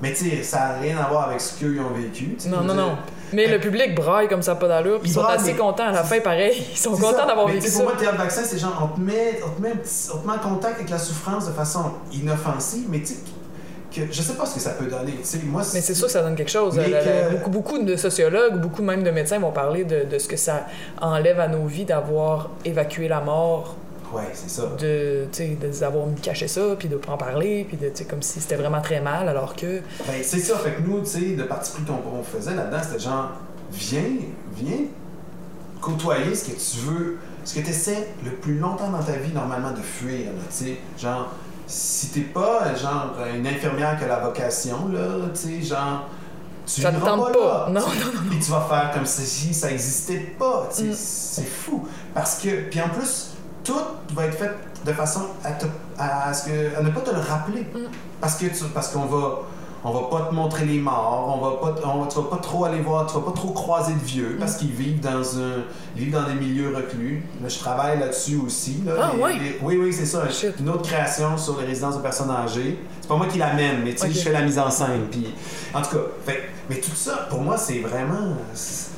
[0.03, 2.37] mais tu sais, ça n'a rien à voir avec ce qu'eux ils ont vécu.
[2.49, 2.97] Non, non, non.
[3.33, 5.87] Mais le public braille comme ça, pas d'allure, puis ils Il sont braille, assez contents
[5.87, 6.67] à la fin, pareil.
[6.73, 7.77] Ils sont contents d'avoir vécu ça.
[7.77, 9.75] Pour moi, le théâtre vaccin, c'est genre, on te, met, on, te met
[10.13, 13.21] on te met en contact avec la souffrance de façon inoffensive, mais tu sais,
[13.95, 15.15] que, je sais pas ce que ça peut donner.
[15.45, 16.77] Moi, Mais c'est sûr que ça donne quelque chose.
[16.77, 20.37] La- beaucoup, beaucoup de sociologues, beaucoup même de médecins vont parler de, de ce que
[20.37, 20.67] ça
[21.01, 23.77] enlève à nos vies d'avoir évacué la mort,
[24.13, 24.63] Ouais, c'est ça.
[24.79, 28.57] de, de avoir caché ça, puis de pas en parler, puis de, comme si c'était
[28.57, 29.81] vraiment très mal, alors que...
[30.07, 30.57] Ben, c'est ça.
[30.59, 33.31] Fait que nous, tu sais, le parti pris qu'on on faisait là-dedans, c'était genre,
[33.73, 34.03] viens,
[34.57, 34.79] viens
[35.81, 39.33] côtoyer ce que tu veux, ce que tu essaies le plus longtemps dans ta vie,
[39.33, 40.77] normalement, de fuir, là, tu sais.
[40.99, 41.33] Genre,
[41.71, 46.09] si t'es pas, genre, une infirmière qui a la vocation, là, tu sais, genre,
[46.67, 47.71] tu Ça te vivras tente pas, pas.
[47.73, 48.05] là, Non, tu sais.
[48.31, 50.69] Puis tu vas faire comme si ça existait pas.
[50.79, 50.93] Mm.
[50.95, 51.87] C'est fou.
[52.15, 53.31] Parce que, puis en plus,
[53.65, 53.75] tout
[54.15, 54.53] va être fait
[54.85, 55.67] de façon à, te-
[55.99, 57.63] à, ce que, à ne pas te le rappeler.
[57.63, 57.89] Mm.
[58.21, 59.41] Parce que tu- parce qu'on va
[59.83, 62.65] on va pas te montrer les morts, on va pas on tu vas pas trop
[62.67, 65.65] aller voir, tu vas pas trop croiser de vieux parce qu'ils vivent dans un
[65.97, 67.25] ils vivent dans des milieux reclus.
[67.43, 69.33] Là, je travaille là-dessus aussi là, Ah, Les- ouais?
[69.39, 70.55] les- oui oui, c'est ça, Shit.
[70.61, 72.79] une autre création sur les résidences de personnes âgées.
[73.01, 75.33] C'est pas moi qui l'amène, mais tu sais, je fais la mise en scène puis
[75.75, 78.90] en tout cas, fait- mais tout ça pour moi c'est vraiment c'est-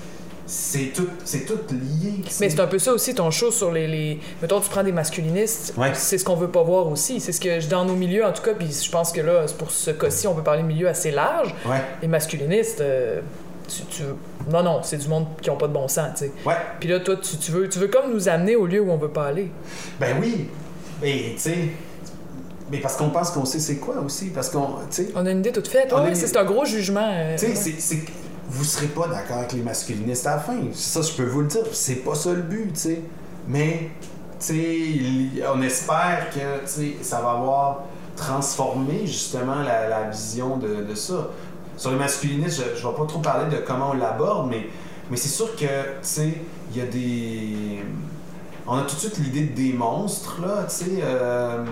[0.55, 2.13] c'est tout, c'est tout lié.
[2.41, 3.87] Mais c'est un peu ça aussi, ton show sur les.
[3.89, 4.19] les...
[4.43, 5.93] Mettons, tu prends des masculinistes, Ouais.
[5.95, 7.21] c'est ce qu'on veut pas voir aussi.
[7.21, 9.57] C'est ce que, dans nos milieux, en tout cas, puis je pense que là, c'est
[9.57, 11.55] pour ce cas-ci, on peut parler de milieu assez large.
[11.65, 13.23] Ouais, Les masculinistes, euh,
[13.67, 14.03] tu, tu-
[14.51, 16.33] Non, non, c'est du monde qui ont pas de bon sens, tu sais.
[16.45, 16.55] ouais.
[16.81, 18.99] Puis là, toi, tu, tu veux, tu veux comme nous amener au lieu où on
[18.99, 19.51] veut pas aller.
[19.99, 20.49] Ben oui.
[21.01, 21.57] Mais tu sais.
[22.71, 24.27] Mais parce qu'on pense qu'on sait c'est quoi aussi.
[24.27, 24.67] Parce qu'on.
[25.15, 25.93] On a une idée toute faite.
[25.93, 27.09] Ouais, une- c'est un gros jugement.
[27.11, 27.75] euh, Tu sais, ouais.
[27.79, 27.97] c'est-
[28.49, 30.59] vous serez pas d'accord avec les masculinistes à la fin.
[30.73, 31.65] Ça, je peux vous le dire.
[31.73, 33.03] C'est pas ça le but, tu sais.
[33.49, 33.91] Mais,
[34.39, 36.69] tu sais, on espère que,
[37.03, 37.85] ça va avoir
[38.17, 41.29] transformé justement la, vision de, de ça.
[41.77, 44.67] Sur les masculinistes, je, je vais pas trop parler de comment on l'aborde, mais,
[45.11, 46.35] mais c'est sûr que, tu sais,
[46.71, 47.83] il y a des...
[48.67, 51.01] On a tout de suite l'idée de des monstres, là, tu sais.
[51.03, 51.65] euh,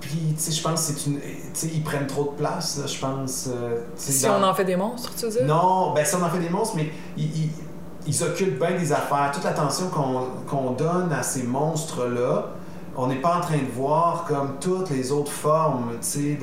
[0.00, 1.18] Puis, tu sais, je pense que c'est une.
[1.20, 3.48] Tu sais, ils prennent trop de place, je pense.
[3.48, 5.44] euh, Si dans- on en fait des monstres, tu veux dire?
[5.44, 7.50] Non, ben si on en fait des monstres, mais ils, ils,
[8.06, 9.30] ils occupent bien des affaires.
[9.34, 12.46] Toute l'attention qu'on qu'on donne à ces monstres-là,
[12.96, 16.38] on n'est pas en train de voir comme toutes les autres formes, tu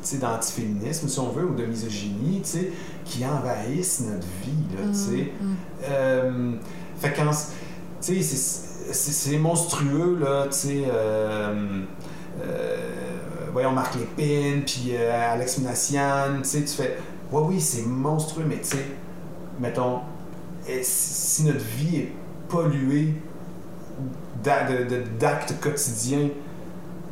[0.00, 2.72] sais, d'antiféminisme, si on veut, ou de misogynie, tu sais,
[3.04, 5.32] qui envahissent notre vie, là, tu sais.
[5.40, 5.56] Mm, mm.
[5.90, 6.52] Euh,
[7.00, 7.12] fait
[8.00, 8.98] sais, c'est-
[9.38, 10.84] monstrueux, là, tu sais.
[10.90, 11.82] euh,
[13.52, 16.98] voyons, Marc Lépine, puis euh, Alex Minassian, tu sais, tu fais.
[17.32, 18.86] Ouais, oui, c'est monstrueux, mais tu sais,
[19.60, 20.00] mettons,
[20.68, 22.12] eh, si notre vie est
[22.48, 23.14] polluée
[24.42, 26.28] d'actes quotidiens,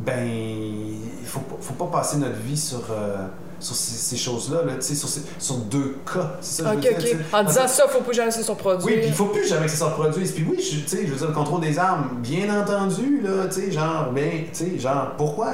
[0.01, 2.83] ben, il faut, faut pas passer notre vie sur.
[2.91, 3.27] euh,
[3.61, 6.33] sur ces, ces choses-là, là, sur, ces- sur deux cas.
[6.41, 7.35] Ça que Ok, dire, ok.
[7.35, 8.85] En disant ça, faut pas jamais se surproduire.
[8.87, 10.33] Oui, puis il faut plus jamais que ça se reproduise.
[10.33, 14.11] Puis oui, je, veux dire, le contrôle des armes, bien entendu, là, tu sais, genre,
[14.13, 15.53] mais, tu sais, genre, pourquoi?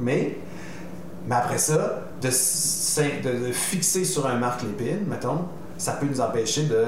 [0.00, 0.36] Mais,
[1.26, 5.40] mais après ça, de, s'in- de, de fixer sur un Marc Lépine, mettons,
[5.78, 6.84] ça peut nous empêcher de,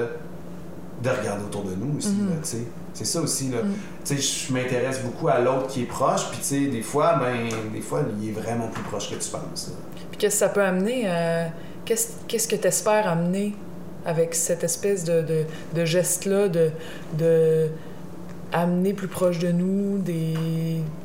[1.03, 2.29] de regarder autour de nous aussi, Mhm.
[2.29, 2.63] là, tu sais.
[2.93, 3.61] C'est ça aussi, là.
[3.61, 3.73] Mhm.
[4.05, 7.15] Tu sais, je m'intéresse beaucoup à l'autre qui est proche, puis tu sais, des fois,
[7.19, 9.67] ben, des fois, il est vraiment plus proche que tu penses.
[9.67, 9.73] là.
[10.17, 11.03] Qu'est-ce que ça peut amener?
[11.07, 11.47] euh,
[11.85, 13.53] Qu'est-ce que tu espères amener
[14.05, 15.45] avec cette espèce de,
[15.85, 16.71] geste-là, de,
[17.17, 17.67] de
[18.51, 20.33] amener plus proche de nous des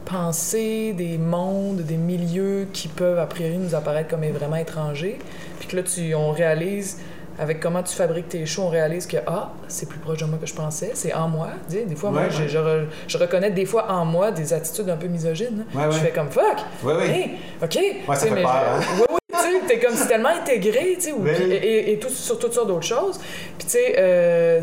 [0.04, 5.18] pensées, des mondes, des milieux qui peuvent a priori nous apparaître comme vraiment étrangers.
[5.58, 6.98] Puis que là, tu, on réalise,
[7.40, 10.38] avec comment tu fabriques tes shows, on réalise que, ah, c'est plus proche de moi
[10.40, 11.48] que je pensais, c'est en moi.
[11.68, 12.48] Tu sais, Des fois, moi, Ouais, je, ouais.
[12.48, 15.64] je re- je reconnais des fois en moi des attitudes un peu misogynes.
[15.74, 15.84] Ouais.
[15.90, 16.44] Je fais comme fuck.
[16.84, 17.08] Ouais, ouais.
[17.08, 17.30] Hey,
[17.62, 17.72] OK.
[17.72, 17.78] Ça
[18.14, 19.06] Tu sais, fait mais peur, je- hein?
[19.32, 21.30] Tu sais, t'es comme, c'est tellement intégré, tu sais, Oui.
[21.34, 23.18] puis- et, et tout, sur toutes sortes d'autres choses.
[23.58, 24.60] Puis, tu sais, euh,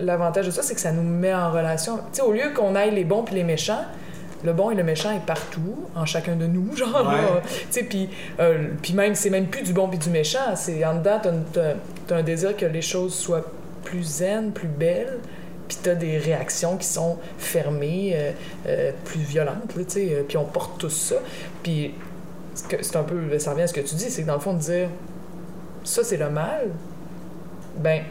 [0.00, 1.96] l'avantage de ça, c'est que ça nous met en relation.
[1.96, 3.84] Tu sais, au lieu qu'on aille les bons puis les méchants,
[4.44, 7.06] le bon et le méchant est partout, en chacun de nous, genre.
[7.08, 7.22] Ouais.
[7.22, 7.42] là.
[7.42, 8.08] Tu sais, puis,
[8.40, 10.54] euh, même, c'est même plus du bon puis du méchant.
[10.54, 11.20] C'est en dedans,
[11.52, 11.74] t'as,
[12.06, 13.44] t'as un désir que les choses soient
[13.84, 15.18] plus zen, plus belles.
[15.66, 18.30] Puis t'as des réactions qui sont fermées, euh,
[18.66, 20.08] euh, plus violentes, tu sais.
[20.14, 21.16] euh, Puis on porte tout ça.
[21.62, 21.92] Puis
[22.54, 24.54] c'est un peu, ça revient à ce que tu dis, c'est que dans le fond,
[24.54, 24.88] de dire
[25.84, 26.68] ça, c'est le mal,
[27.76, 28.02] ben,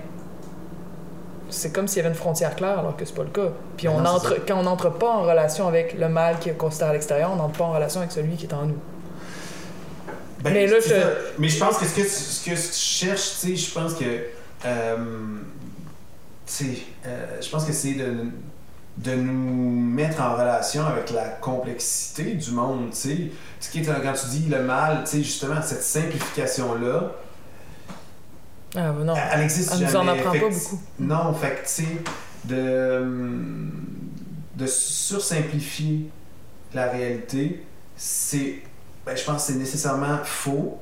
[1.49, 3.51] c'est comme s'il y avait une frontière claire alors que c'est pas le cas.
[3.77, 6.53] Puis on non, entre, quand on n'entre pas en relation avec le mal qui est
[6.57, 8.77] considéré à l'extérieur, on n'entre pas en relation avec celui qui est en nous.
[10.43, 11.39] Ben, Mais là, je-.
[11.39, 13.93] Mais je pense que ce que tu, ce que tu cherches, tu sais, je pense
[13.95, 14.05] que.
[14.65, 14.97] euh,
[16.45, 18.13] tu sais, euh, je pense que c'est de,
[18.97, 23.31] de nous mettre en relation avec la complexité du monde, tu sais.
[23.59, 27.11] Ce qui est, quand tu dis le mal, tu sais, justement, cette simplification-là,
[28.75, 29.13] Ah, non.
[29.15, 29.97] elle, Elle nous jamais.
[29.97, 30.81] en apprend Fait pas beaucoup.
[30.99, 31.87] Non, fait que, tu sais,
[32.45, 33.03] de,
[34.55, 36.09] de sursimplifier
[36.73, 37.63] la réalité,
[37.95, 38.55] c'est,
[39.05, 40.79] ben, je pense que c'est nécessairement faux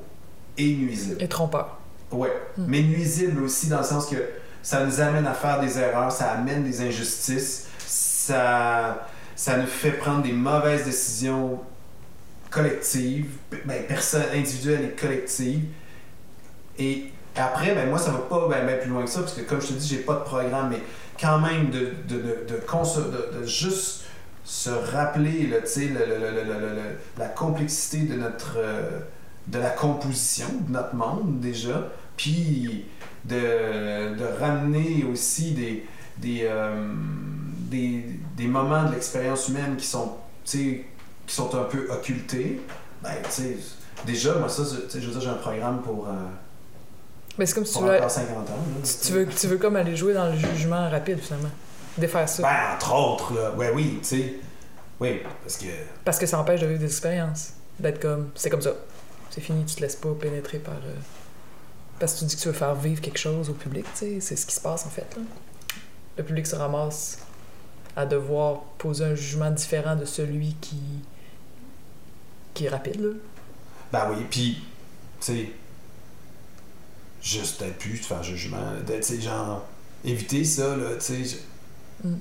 [0.58, 1.16] et nuisible.
[1.22, 1.78] Et trompeur.
[2.10, 2.64] Ouais, Hmm.
[2.68, 4.16] mais nuisible aussi dans le sens que
[4.62, 9.92] ça nous amène à faire des erreurs, ça amène des injustices, ça, ça nous fait
[9.92, 11.60] prendre des mauvaises décisions
[12.50, 13.30] collectives,
[13.64, 13.84] ben,
[14.34, 15.64] individuelles et collectives.
[16.78, 19.42] Et après, ben, moi, ça va pas ben, ben plus loin que ça, parce que
[19.42, 20.80] comme je te dis, j'ai pas de programme, mais
[21.20, 24.04] quand même de, de, de, de, juste
[24.44, 29.00] se rappeler le- le- le- la complexité de notre euh,
[29.48, 32.84] de la composition de notre monde déjà, puis
[33.24, 35.86] de, de ramener aussi des,
[36.18, 36.74] des, euh,
[37.70, 38.04] des,
[38.36, 40.12] des moments de l'expérience humaine qui sont,
[40.44, 40.82] qui
[41.26, 42.60] sont un peu occultés.
[43.02, 43.14] Ben,
[44.04, 46.12] déjà, moi, ça, je veux dire, j'ai un programme pour, euh,
[47.38, 48.40] Mais c'est comme si tu veux, encore 50 ans.
[48.52, 51.50] là, tu, tu veux, tu veux comme aller jouer dans le jugement rapide, finalement.
[51.98, 52.42] Défaire ça.
[52.42, 53.50] Ben, entre autres, là.
[53.52, 54.34] Ouais, oui, tu sais.
[55.00, 55.66] Oui, parce que.
[56.04, 57.50] Parce que ça empêche de vivre des expériences.
[57.78, 58.72] D'être comme, c'est comme ça.
[59.30, 60.74] C'est fini, tu te laisses pas pénétrer par.
[60.74, 60.94] euh,
[62.00, 64.20] Parce que tu dis que tu veux faire vivre quelque chose au public, tu sais,
[64.20, 65.06] c'est ce qui se passe en fait.
[65.16, 65.22] Là.
[66.16, 67.18] Le public se ramasse
[67.94, 70.80] à devoir poser un jugement différent de celui qui,
[72.54, 73.00] qui est rapide.
[73.00, 73.10] Là.
[73.92, 74.62] Ben oui, puis,
[75.20, 75.50] tu sais,
[77.26, 79.64] juste d'être plus, de faire jugement, d'être, tu sais, genre,
[80.04, 81.38] éviter ça, là, tu sais.
[82.04, 82.14] Mm.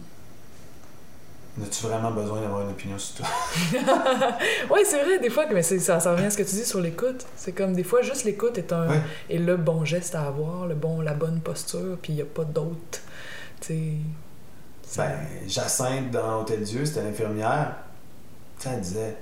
[1.63, 3.27] As-tu vraiment besoin d'avoir une opinion sur toi?
[4.71, 6.81] oui, c'est vrai, des fois, mais ça, ça revient à ce que tu dis sur
[6.81, 7.25] l'écoute.
[7.37, 9.01] C'est comme des fois, juste l'écoute est, un, Ouais.
[9.29, 12.25] est le bon geste à avoir, le bon, la bonne posture, puis il n'y a
[12.25, 12.99] pas d'autre.
[14.97, 15.11] Ben,
[15.47, 17.75] Jacinthe dans Hôtel Dieu, c'était l'infirmière.
[18.65, 19.15] Elle disait.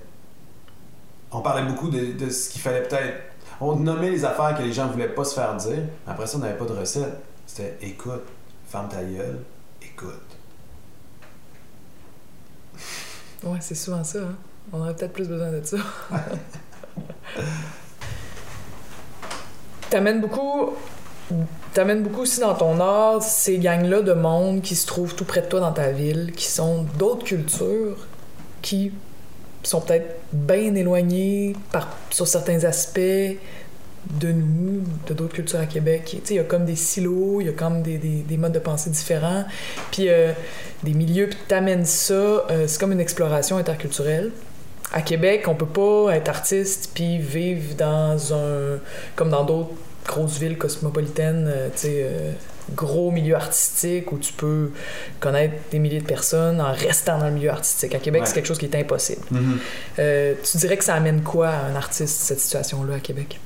[1.32, 3.33] On parlait beaucoup de, de ce qu'il fallait peut-être.
[3.62, 5.84] On nommait les affaires que les gens voulaient pas se faire dire.
[6.08, 7.14] Après ça, on n'avait pas de recette.
[7.46, 8.24] C'était écoute,
[8.68, 9.40] ferme ta gueule,
[9.82, 10.10] écoute.
[13.44, 14.20] Ouais, c'est souvent ça.
[14.20, 14.36] hein.
[14.72, 15.76] On aurait peut-être plus besoin de ça.
[19.90, 20.72] T'amènes beaucoup.
[21.74, 25.42] T'amènes beaucoup aussi dans ton art ces gangs-là de monde qui se trouvent tout près
[25.42, 27.98] de toi dans ta ville, qui sont d'autres cultures,
[28.62, 28.94] qui
[29.64, 36.18] sont peut-être bien éloignées par, sur certains aspects de nous, de d'autres cultures à Québec.
[36.30, 39.46] Il y a comme des silos, il y a comme des modes de pensée différents,
[39.92, 40.34] puis euh,
[40.84, 44.32] des milieux, puis t'amènes ça, euh, c'est comme une exploration interculturelle.
[44.92, 48.80] À Québec, on peut pas être artiste puis vivre dans un...
[49.16, 49.72] comme dans d'autres
[50.06, 52.32] grosses villes cosmopolitaines, euh, tu sais, euh,
[52.76, 54.72] gros milieu artistique où tu peux
[55.20, 57.94] connaître des milliers de personnes en restant dans le milieu artistique.
[57.96, 58.28] À Québec, Ouais.
[58.28, 59.22] c'est quelque chose qui est impossible.
[60.00, 63.40] Euh, tu dirais que ça amène quoi à un artiste, cette situation-là, à Québec?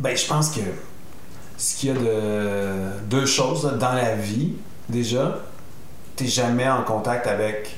[0.00, 0.60] Ben, je pense que
[1.56, 4.54] ce qu'il y a de deux choses là, dans la vie,
[4.88, 5.38] déjà,
[6.16, 7.76] t'es jamais en contact avec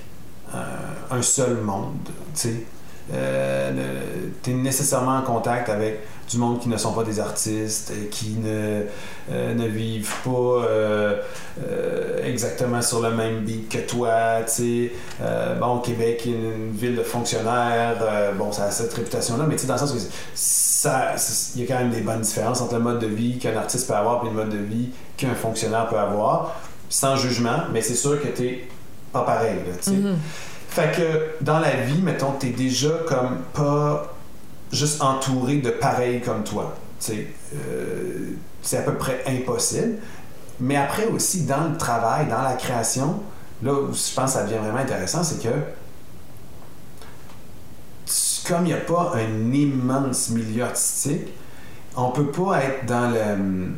[0.55, 0.59] euh,
[1.11, 2.55] un seul monde, tu sais.
[3.12, 3.70] Euh,
[4.43, 8.37] t'es nécessairement en contact avec du monde qui ne sont pas des artistes, euh, qui
[8.43, 8.83] ne,
[9.31, 11.20] euh, ne vivent pas euh,
[11.62, 14.93] euh, exactement sur le même beat que toi, tu sais.
[15.61, 17.97] Bon, Québec est une, une ville de fonctionnaires,
[18.37, 19.99] bon, ça a cette réputation-là, mais tu sais, dans le sens que
[20.35, 21.14] ça,
[21.55, 23.87] il y a quand même des bonnes différences entre le mode de vie qu'un artiste
[23.89, 27.95] peut avoir et le mode de vie qu'un fonctionnaire peut avoir, sans jugement, mais c'est
[27.95, 28.68] sûr que t'es
[29.12, 29.93] pas pareil, là.
[29.93, 30.16] Mhm.
[30.68, 34.16] Fait que dans la vie, mettons, t'es déjà comme pas
[34.73, 36.75] juste entouré de pareils comme toi.
[37.11, 39.97] Euh, c'est à peu près impossible.
[40.61, 43.21] Mais après aussi, dans le travail, dans la création,
[43.62, 45.55] là où je pense que ça devient vraiment intéressant, c'est que
[48.47, 51.33] comme il n'y a pas un immense milieu artistique,
[51.97, 53.71] on peut pas être dans le.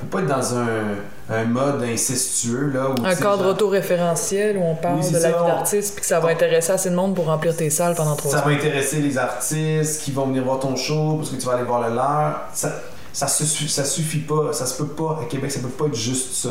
[0.00, 0.96] On peut pas être dans un,
[1.30, 2.88] un mode incestueux, là.
[2.90, 5.92] Où, Un cadre genre- autoréférentiel où on parle Oui, de la ça, vie on- d'artiste
[5.94, 8.40] puis que ça va intéresser assez de monde pour remplir tes salles pendant trois Ça
[8.42, 8.46] ans.
[8.46, 11.64] va intéresser les artistes qui vont venir voir ton show parce que tu vas aller
[11.64, 12.40] voir le leur.
[12.54, 12.72] Ça,
[13.12, 14.52] ça, se ça suffit pas.
[14.52, 15.18] Ça se peut pas.
[15.22, 16.50] À Québec, ça peut pas être juste ça.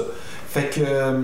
[0.49, 0.81] Fait que.
[0.83, 1.21] euh,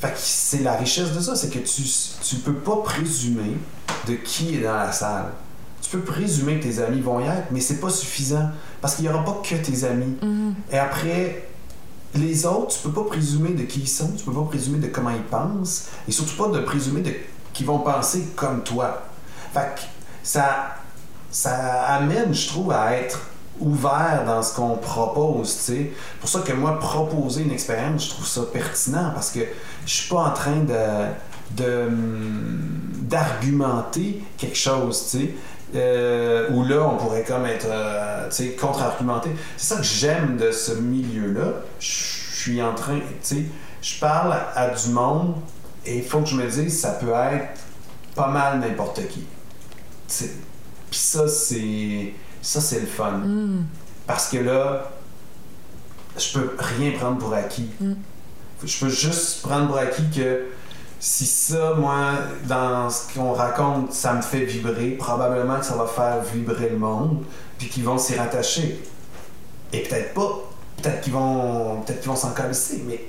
[0.00, 1.82] Fait que c'est la richesse de ça, c'est que tu,
[2.22, 3.56] tu peux pas présumer
[4.06, 5.24] de qui est dans la salle.
[5.82, 8.48] Tu peux présumer que tes amis vont y être, mais c'est pas suffisant.
[8.80, 10.16] Parce qu'il y aura pas que tes amis.
[10.22, 10.54] Mhm.
[10.70, 11.47] Et après,
[12.14, 14.88] les autres, tu peux pas présumer de qui ils sont, tu peux pas présumer de
[14.88, 17.12] comment ils pensent, et surtout pas de présumer de
[17.52, 19.02] qu'ils vont penser comme toi.
[19.52, 19.88] Fait
[20.22, 20.76] ça,
[21.30, 23.20] ça amène, je trouve, à être
[23.60, 25.92] ouvert dans ce qu'on propose, tu sais.
[26.20, 29.40] pour ça que moi, proposer une expérience, je trouve ça pertinent, parce que
[29.84, 31.08] je suis pas en train de
[31.50, 31.88] de,
[33.02, 35.34] d'argumenter quelque chose, tu sais.
[35.74, 39.30] Euh, où là, on pourrait comme être euh, contre-argumenté.
[39.56, 41.62] C'est ça que j'aime de ce milieu-là.
[41.78, 43.44] Je suis en train, tu sais,
[43.82, 45.34] je parle à du monde
[45.84, 47.60] et il faut que je me dise, ça peut être
[48.14, 49.26] pas mal n'importe qui.
[50.08, 53.18] Puis ça, c'est ça, c'est le fun.
[53.18, 53.66] Mhm.
[54.06, 54.90] Parce que là,
[56.18, 57.68] je peux rien prendre pour acquis.
[57.80, 57.92] Mm.
[58.64, 60.46] Je peux juste prendre pour acquis que
[61.00, 62.12] si ça, moi,
[62.44, 66.78] dans ce qu'on raconte, ça me fait vibrer, probablement que ça va faire vibrer le
[66.78, 67.22] monde,
[67.58, 68.82] puis qu'ils vont s'y rattacher.
[69.72, 70.30] Et peut-être pas.
[70.82, 73.00] Peut-être qu'ils vont peut-être qu'ils vont s'en calisser, mais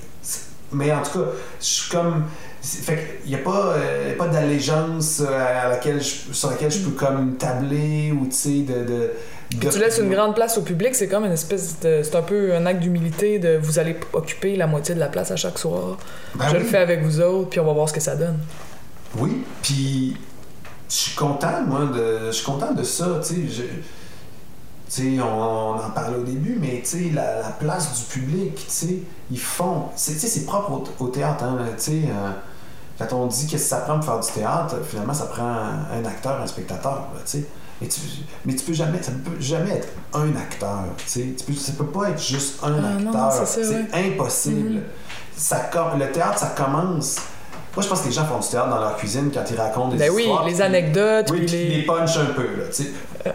[0.71, 1.25] mais en tout cas,
[1.59, 2.25] je suis comme
[2.61, 6.79] fait qu'il n'y a pas euh, pas d'allégeance euh, à laquelle je- sur laquelle je
[6.79, 9.11] peux comme tabler ou tu sais de
[9.49, 12.01] Puis tu laisses une grande place au public, c'est comme une espèce de.
[12.03, 15.31] C'est un peu un acte d'humilité de vous allez occuper la moitié de la place
[15.31, 15.97] à chaque soir.
[16.35, 16.59] Ben je oui.
[16.59, 18.37] le fais avec vous autres, puis on va voir ce que ça donne.
[19.17, 20.15] Oui, puis
[20.87, 23.41] je suis content, moi, de, je suis content de ça, tu sais.
[23.47, 23.63] je-
[24.91, 28.05] Tu sais, on, on en parlait au début, mais tu sais, la, la place du
[28.19, 28.95] public, tu sais,
[29.31, 29.85] ils font.
[29.95, 31.91] c'est- Tu sais, c'est propre au, au théâtre, hein, tu sais.
[32.07, 32.31] euh,
[32.99, 36.05] quand on dit qu'est-ce que ça prend pour faire du théâtre, finalement, ça prend un,
[36.05, 37.43] acteur, un spectateur, tu sais.
[37.81, 37.99] Mais tu,
[38.45, 41.85] mais tu peux jamais, ça ne peut jamais être un acteur, tu peux, ça peut
[41.85, 43.47] pas être juste un Ah, acteur.
[43.47, 44.81] C'est impossible.
[45.35, 47.17] ça, le théâtre, ça commence
[47.75, 49.89] moi, je pense que les gens font du théâtre dans leur cuisine quand ils racontent
[49.89, 50.43] des ben histoires.
[50.43, 51.29] oui, les anecdotes.
[51.31, 51.69] Oui, puis les...
[51.69, 52.87] les punch un peu, là, sais.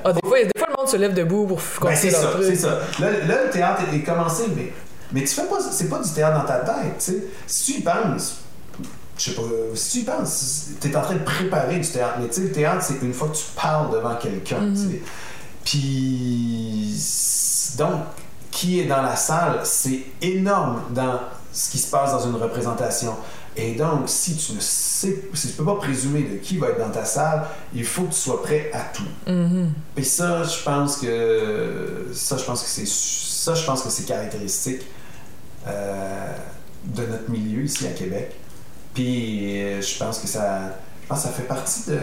[0.04, 2.56] Ah, des, fois, des fois, le monde se lève debout pour ben, c'est ça, c'est
[2.56, 2.80] ça.
[2.98, 4.72] Là, là, le théâtre est commencé, mais,
[5.12, 5.60] mais tu fais pas...
[5.70, 7.24] C'est pas du théâtre dans ta tête, tu sais.
[7.46, 8.40] Si tu y penses...
[9.16, 9.42] Je sais pas,
[9.74, 12.52] si tu y penses, t'es en train de préparer du théâtre, mais tu sais, le
[12.52, 15.00] théâtre, c'est une fois que tu parles devant quelqu'un, sais.
[15.64, 17.00] Puis...
[17.78, 18.02] Donc,
[18.50, 21.18] qui est dans la salle, c'est énorme dans
[21.52, 23.14] ce qui se passe dans une représentation.
[23.56, 26.78] Et donc, si tu ne sais, si tu peux pas présumer de qui va être
[26.78, 29.06] dans ta salle, il faut que tu sois prêt à tout.
[29.28, 29.68] Mm-hmm.
[29.96, 34.04] Et ça, je pense que ça, je pense que c'est ça, je pense que c'est
[34.04, 34.82] caractéristique
[35.68, 36.32] euh,
[36.84, 38.34] de notre milieu ici à Québec.
[38.94, 41.98] Puis, euh, je pense que ça, je pense que ça fait partie de,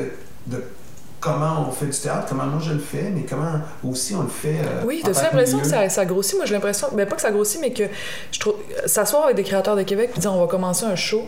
[0.48, 0.64] de
[1.22, 4.30] comment on fait du théâtre, comment moi je le fais, mais comment aussi on le
[4.30, 4.58] fait.
[4.60, 6.36] Euh, oui, t'as l'impression que ça, ça, grossit?
[6.36, 7.84] Moi, j'ai l'impression, ben pas que ça grossit, mais que
[8.32, 11.24] je trouve s'asseoir avec des créateurs de Québec et dire on va commencer un show.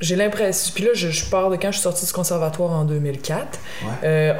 [0.00, 0.72] J'ai l'impression.
[0.74, 3.58] Puis là, je, je, pars de quand je suis sortie du conservatoire en 2004.
[3.82, 3.88] Ouais.
[4.04, 4.34] Euh,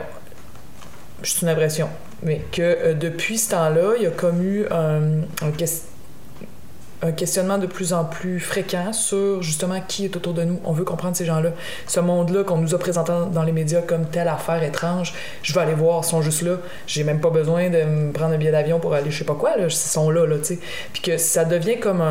[1.23, 1.89] c'est une impression.
[2.23, 5.51] Mais que euh, depuis ce temps-là, il y a comme eu un, un,
[7.03, 10.61] un questionnement de plus en plus fréquent sur justement qui est autour de nous.
[10.65, 11.53] On veut comprendre ces gens-là.
[11.87, 15.61] Ce monde-là qu'on nous a présenté dans les médias comme telle affaire étrange, je vais
[15.61, 16.57] aller voir, ils sont juste là.
[16.87, 19.35] J'ai même pas besoin de me prendre un billet d'avion pour aller je sais pas
[19.35, 19.65] quoi, là.
[19.65, 20.59] ils sont là, là, tu sais.
[20.93, 22.03] Puis que ça devient comme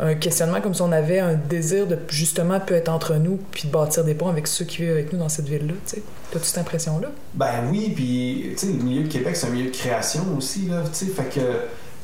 [0.00, 3.68] un, questionnement, comme si on avait un désir de justement peut être entre nous, puis
[3.68, 6.02] de bâtir des ponts avec ceux qui vivent avec nous dans cette ville-là, tu sais.
[6.32, 7.08] T'as-tu cette impression-là?
[7.34, 10.66] Ben oui, puis tu sais, le milieu de Québec, c'est un milieu de création aussi,
[10.66, 11.12] là, tu sais.
[11.12, 11.40] Fait que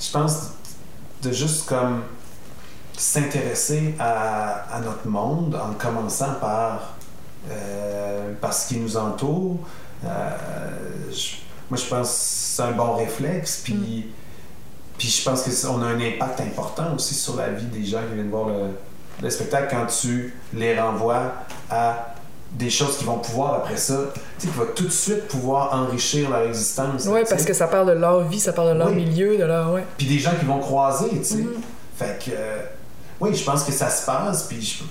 [0.01, 0.53] je pense
[1.23, 2.03] de juste comme
[3.01, 6.97] s'intéresser à, à, notre monde en commençant par,
[7.51, 9.57] euh, par ce qui nous entoure.
[10.05, 10.09] Euh,
[11.11, 11.37] je,
[11.71, 13.63] moi, je pense que c'est un bon réflexe.
[13.65, 14.03] Puis, mm.
[14.99, 18.17] puis je pense qu'on a un impact important aussi sur la vie des gens qui
[18.17, 18.67] viennent voir le,
[19.23, 21.33] le spectacle quand tu les renvoies
[21.71, 22.15] à
[22.53, 25.73] des choses qui vont pouvoir après ça, tu sais, qui va tout de suite pouvoir
[25.73, 27.07] enrichir leur existence.
[27.07, 29.07] Oui, parce que ça parle de leur vie, ça parle de leur oui.
[29.07, 29.73] milieu, de leur.
[29.73, 29.87] Ouais.
[29.97, 31.37] Puis des gens qui vont croiser, tu sais.
[31.37, 31.63] Mm.
[31.97, 32.31] Fait que.
[32.35, 32.63] Euh,
[33.21, 34.83] oui, je pense que ça se passe, puis je,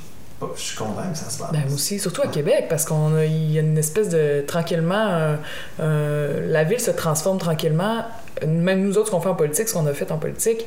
[0.55, 1.51] suis content que ça se passe.
[1.51, 5.35] Ben aussi, surtout à Québec, parce qu'on a, il y a une espèce de tranquillement,
[5.79, 8.05] la ville se transforme tranquillement.
[8.47, 10.65] Même nous autres, ce qu'on fait en politique, ce qu'on a fait en politique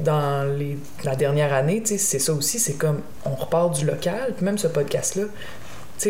[0.00, 4.44] dans les, la dernière année, c'est ça aussi, c'est comme on repart du local, puis
[4.44, 5.24] même ce podcast-là,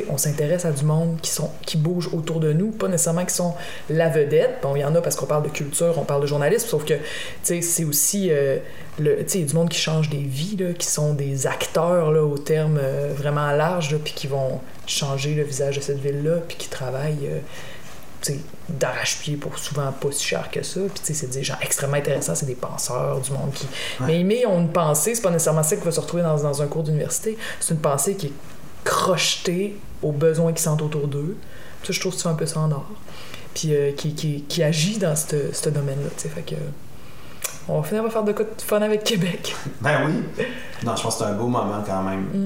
[0.09, 3.35] on s'intéresse à du monde qui, sont, qui bouge autour de nous, pas nécessairement qui
[3.35, 3.55] sont
[3.91, 4.59] la vedette.
[4.63, 6.85] Bon, il y en a parce qu'on parle de culture, on parle de journalisme, sauf
[6.85, 6.95] que
[7.43, 8.59] c'est aussi euh,
[8.99, 12.11] le, il y a du monde qui change des vies, là, qui sont des acteurs
[12.11, 16.37] là, au terme euh, vraiment large, puis qui vont changer le visage de cette ville-là,
[16.47, 18.35] puis qui travaillent euh,
[18.69, 20.81] d'arrache-pied pour souvent pas si cher que ça.
[20.81, 23.67] Puis c'est des gens extrêmement intéressants, c'est des penseurs, du monde qui.
[24.01, 24.07] Ouais.
[24.07, 26.63] Mais, mais ont une pensée, c'est pas nécessairement ça qui va se retrouver dans, dans
[26.63, 28.33] un cours d'université, c'est une pensée qui est
[28.85, 31.37] crocheté aux besoins qui sentent autour d'eux.
[31.85, 32.87] Ça, je trouve que c'est un peu ça en or.
[33.55, 36.09] Puis euh, qui, qui, qui, agit dans ce domaine-là.
[36.17, 36.57] Fait que.
[37.69, 39.55] On va finir par faire de quoi de fun avec Québec.
[39.81, 40.45] Ben oui.
[40.85, 42.23] Non, je pense que c'est un beau moment quand même.
[42.33, 42.41] Mm.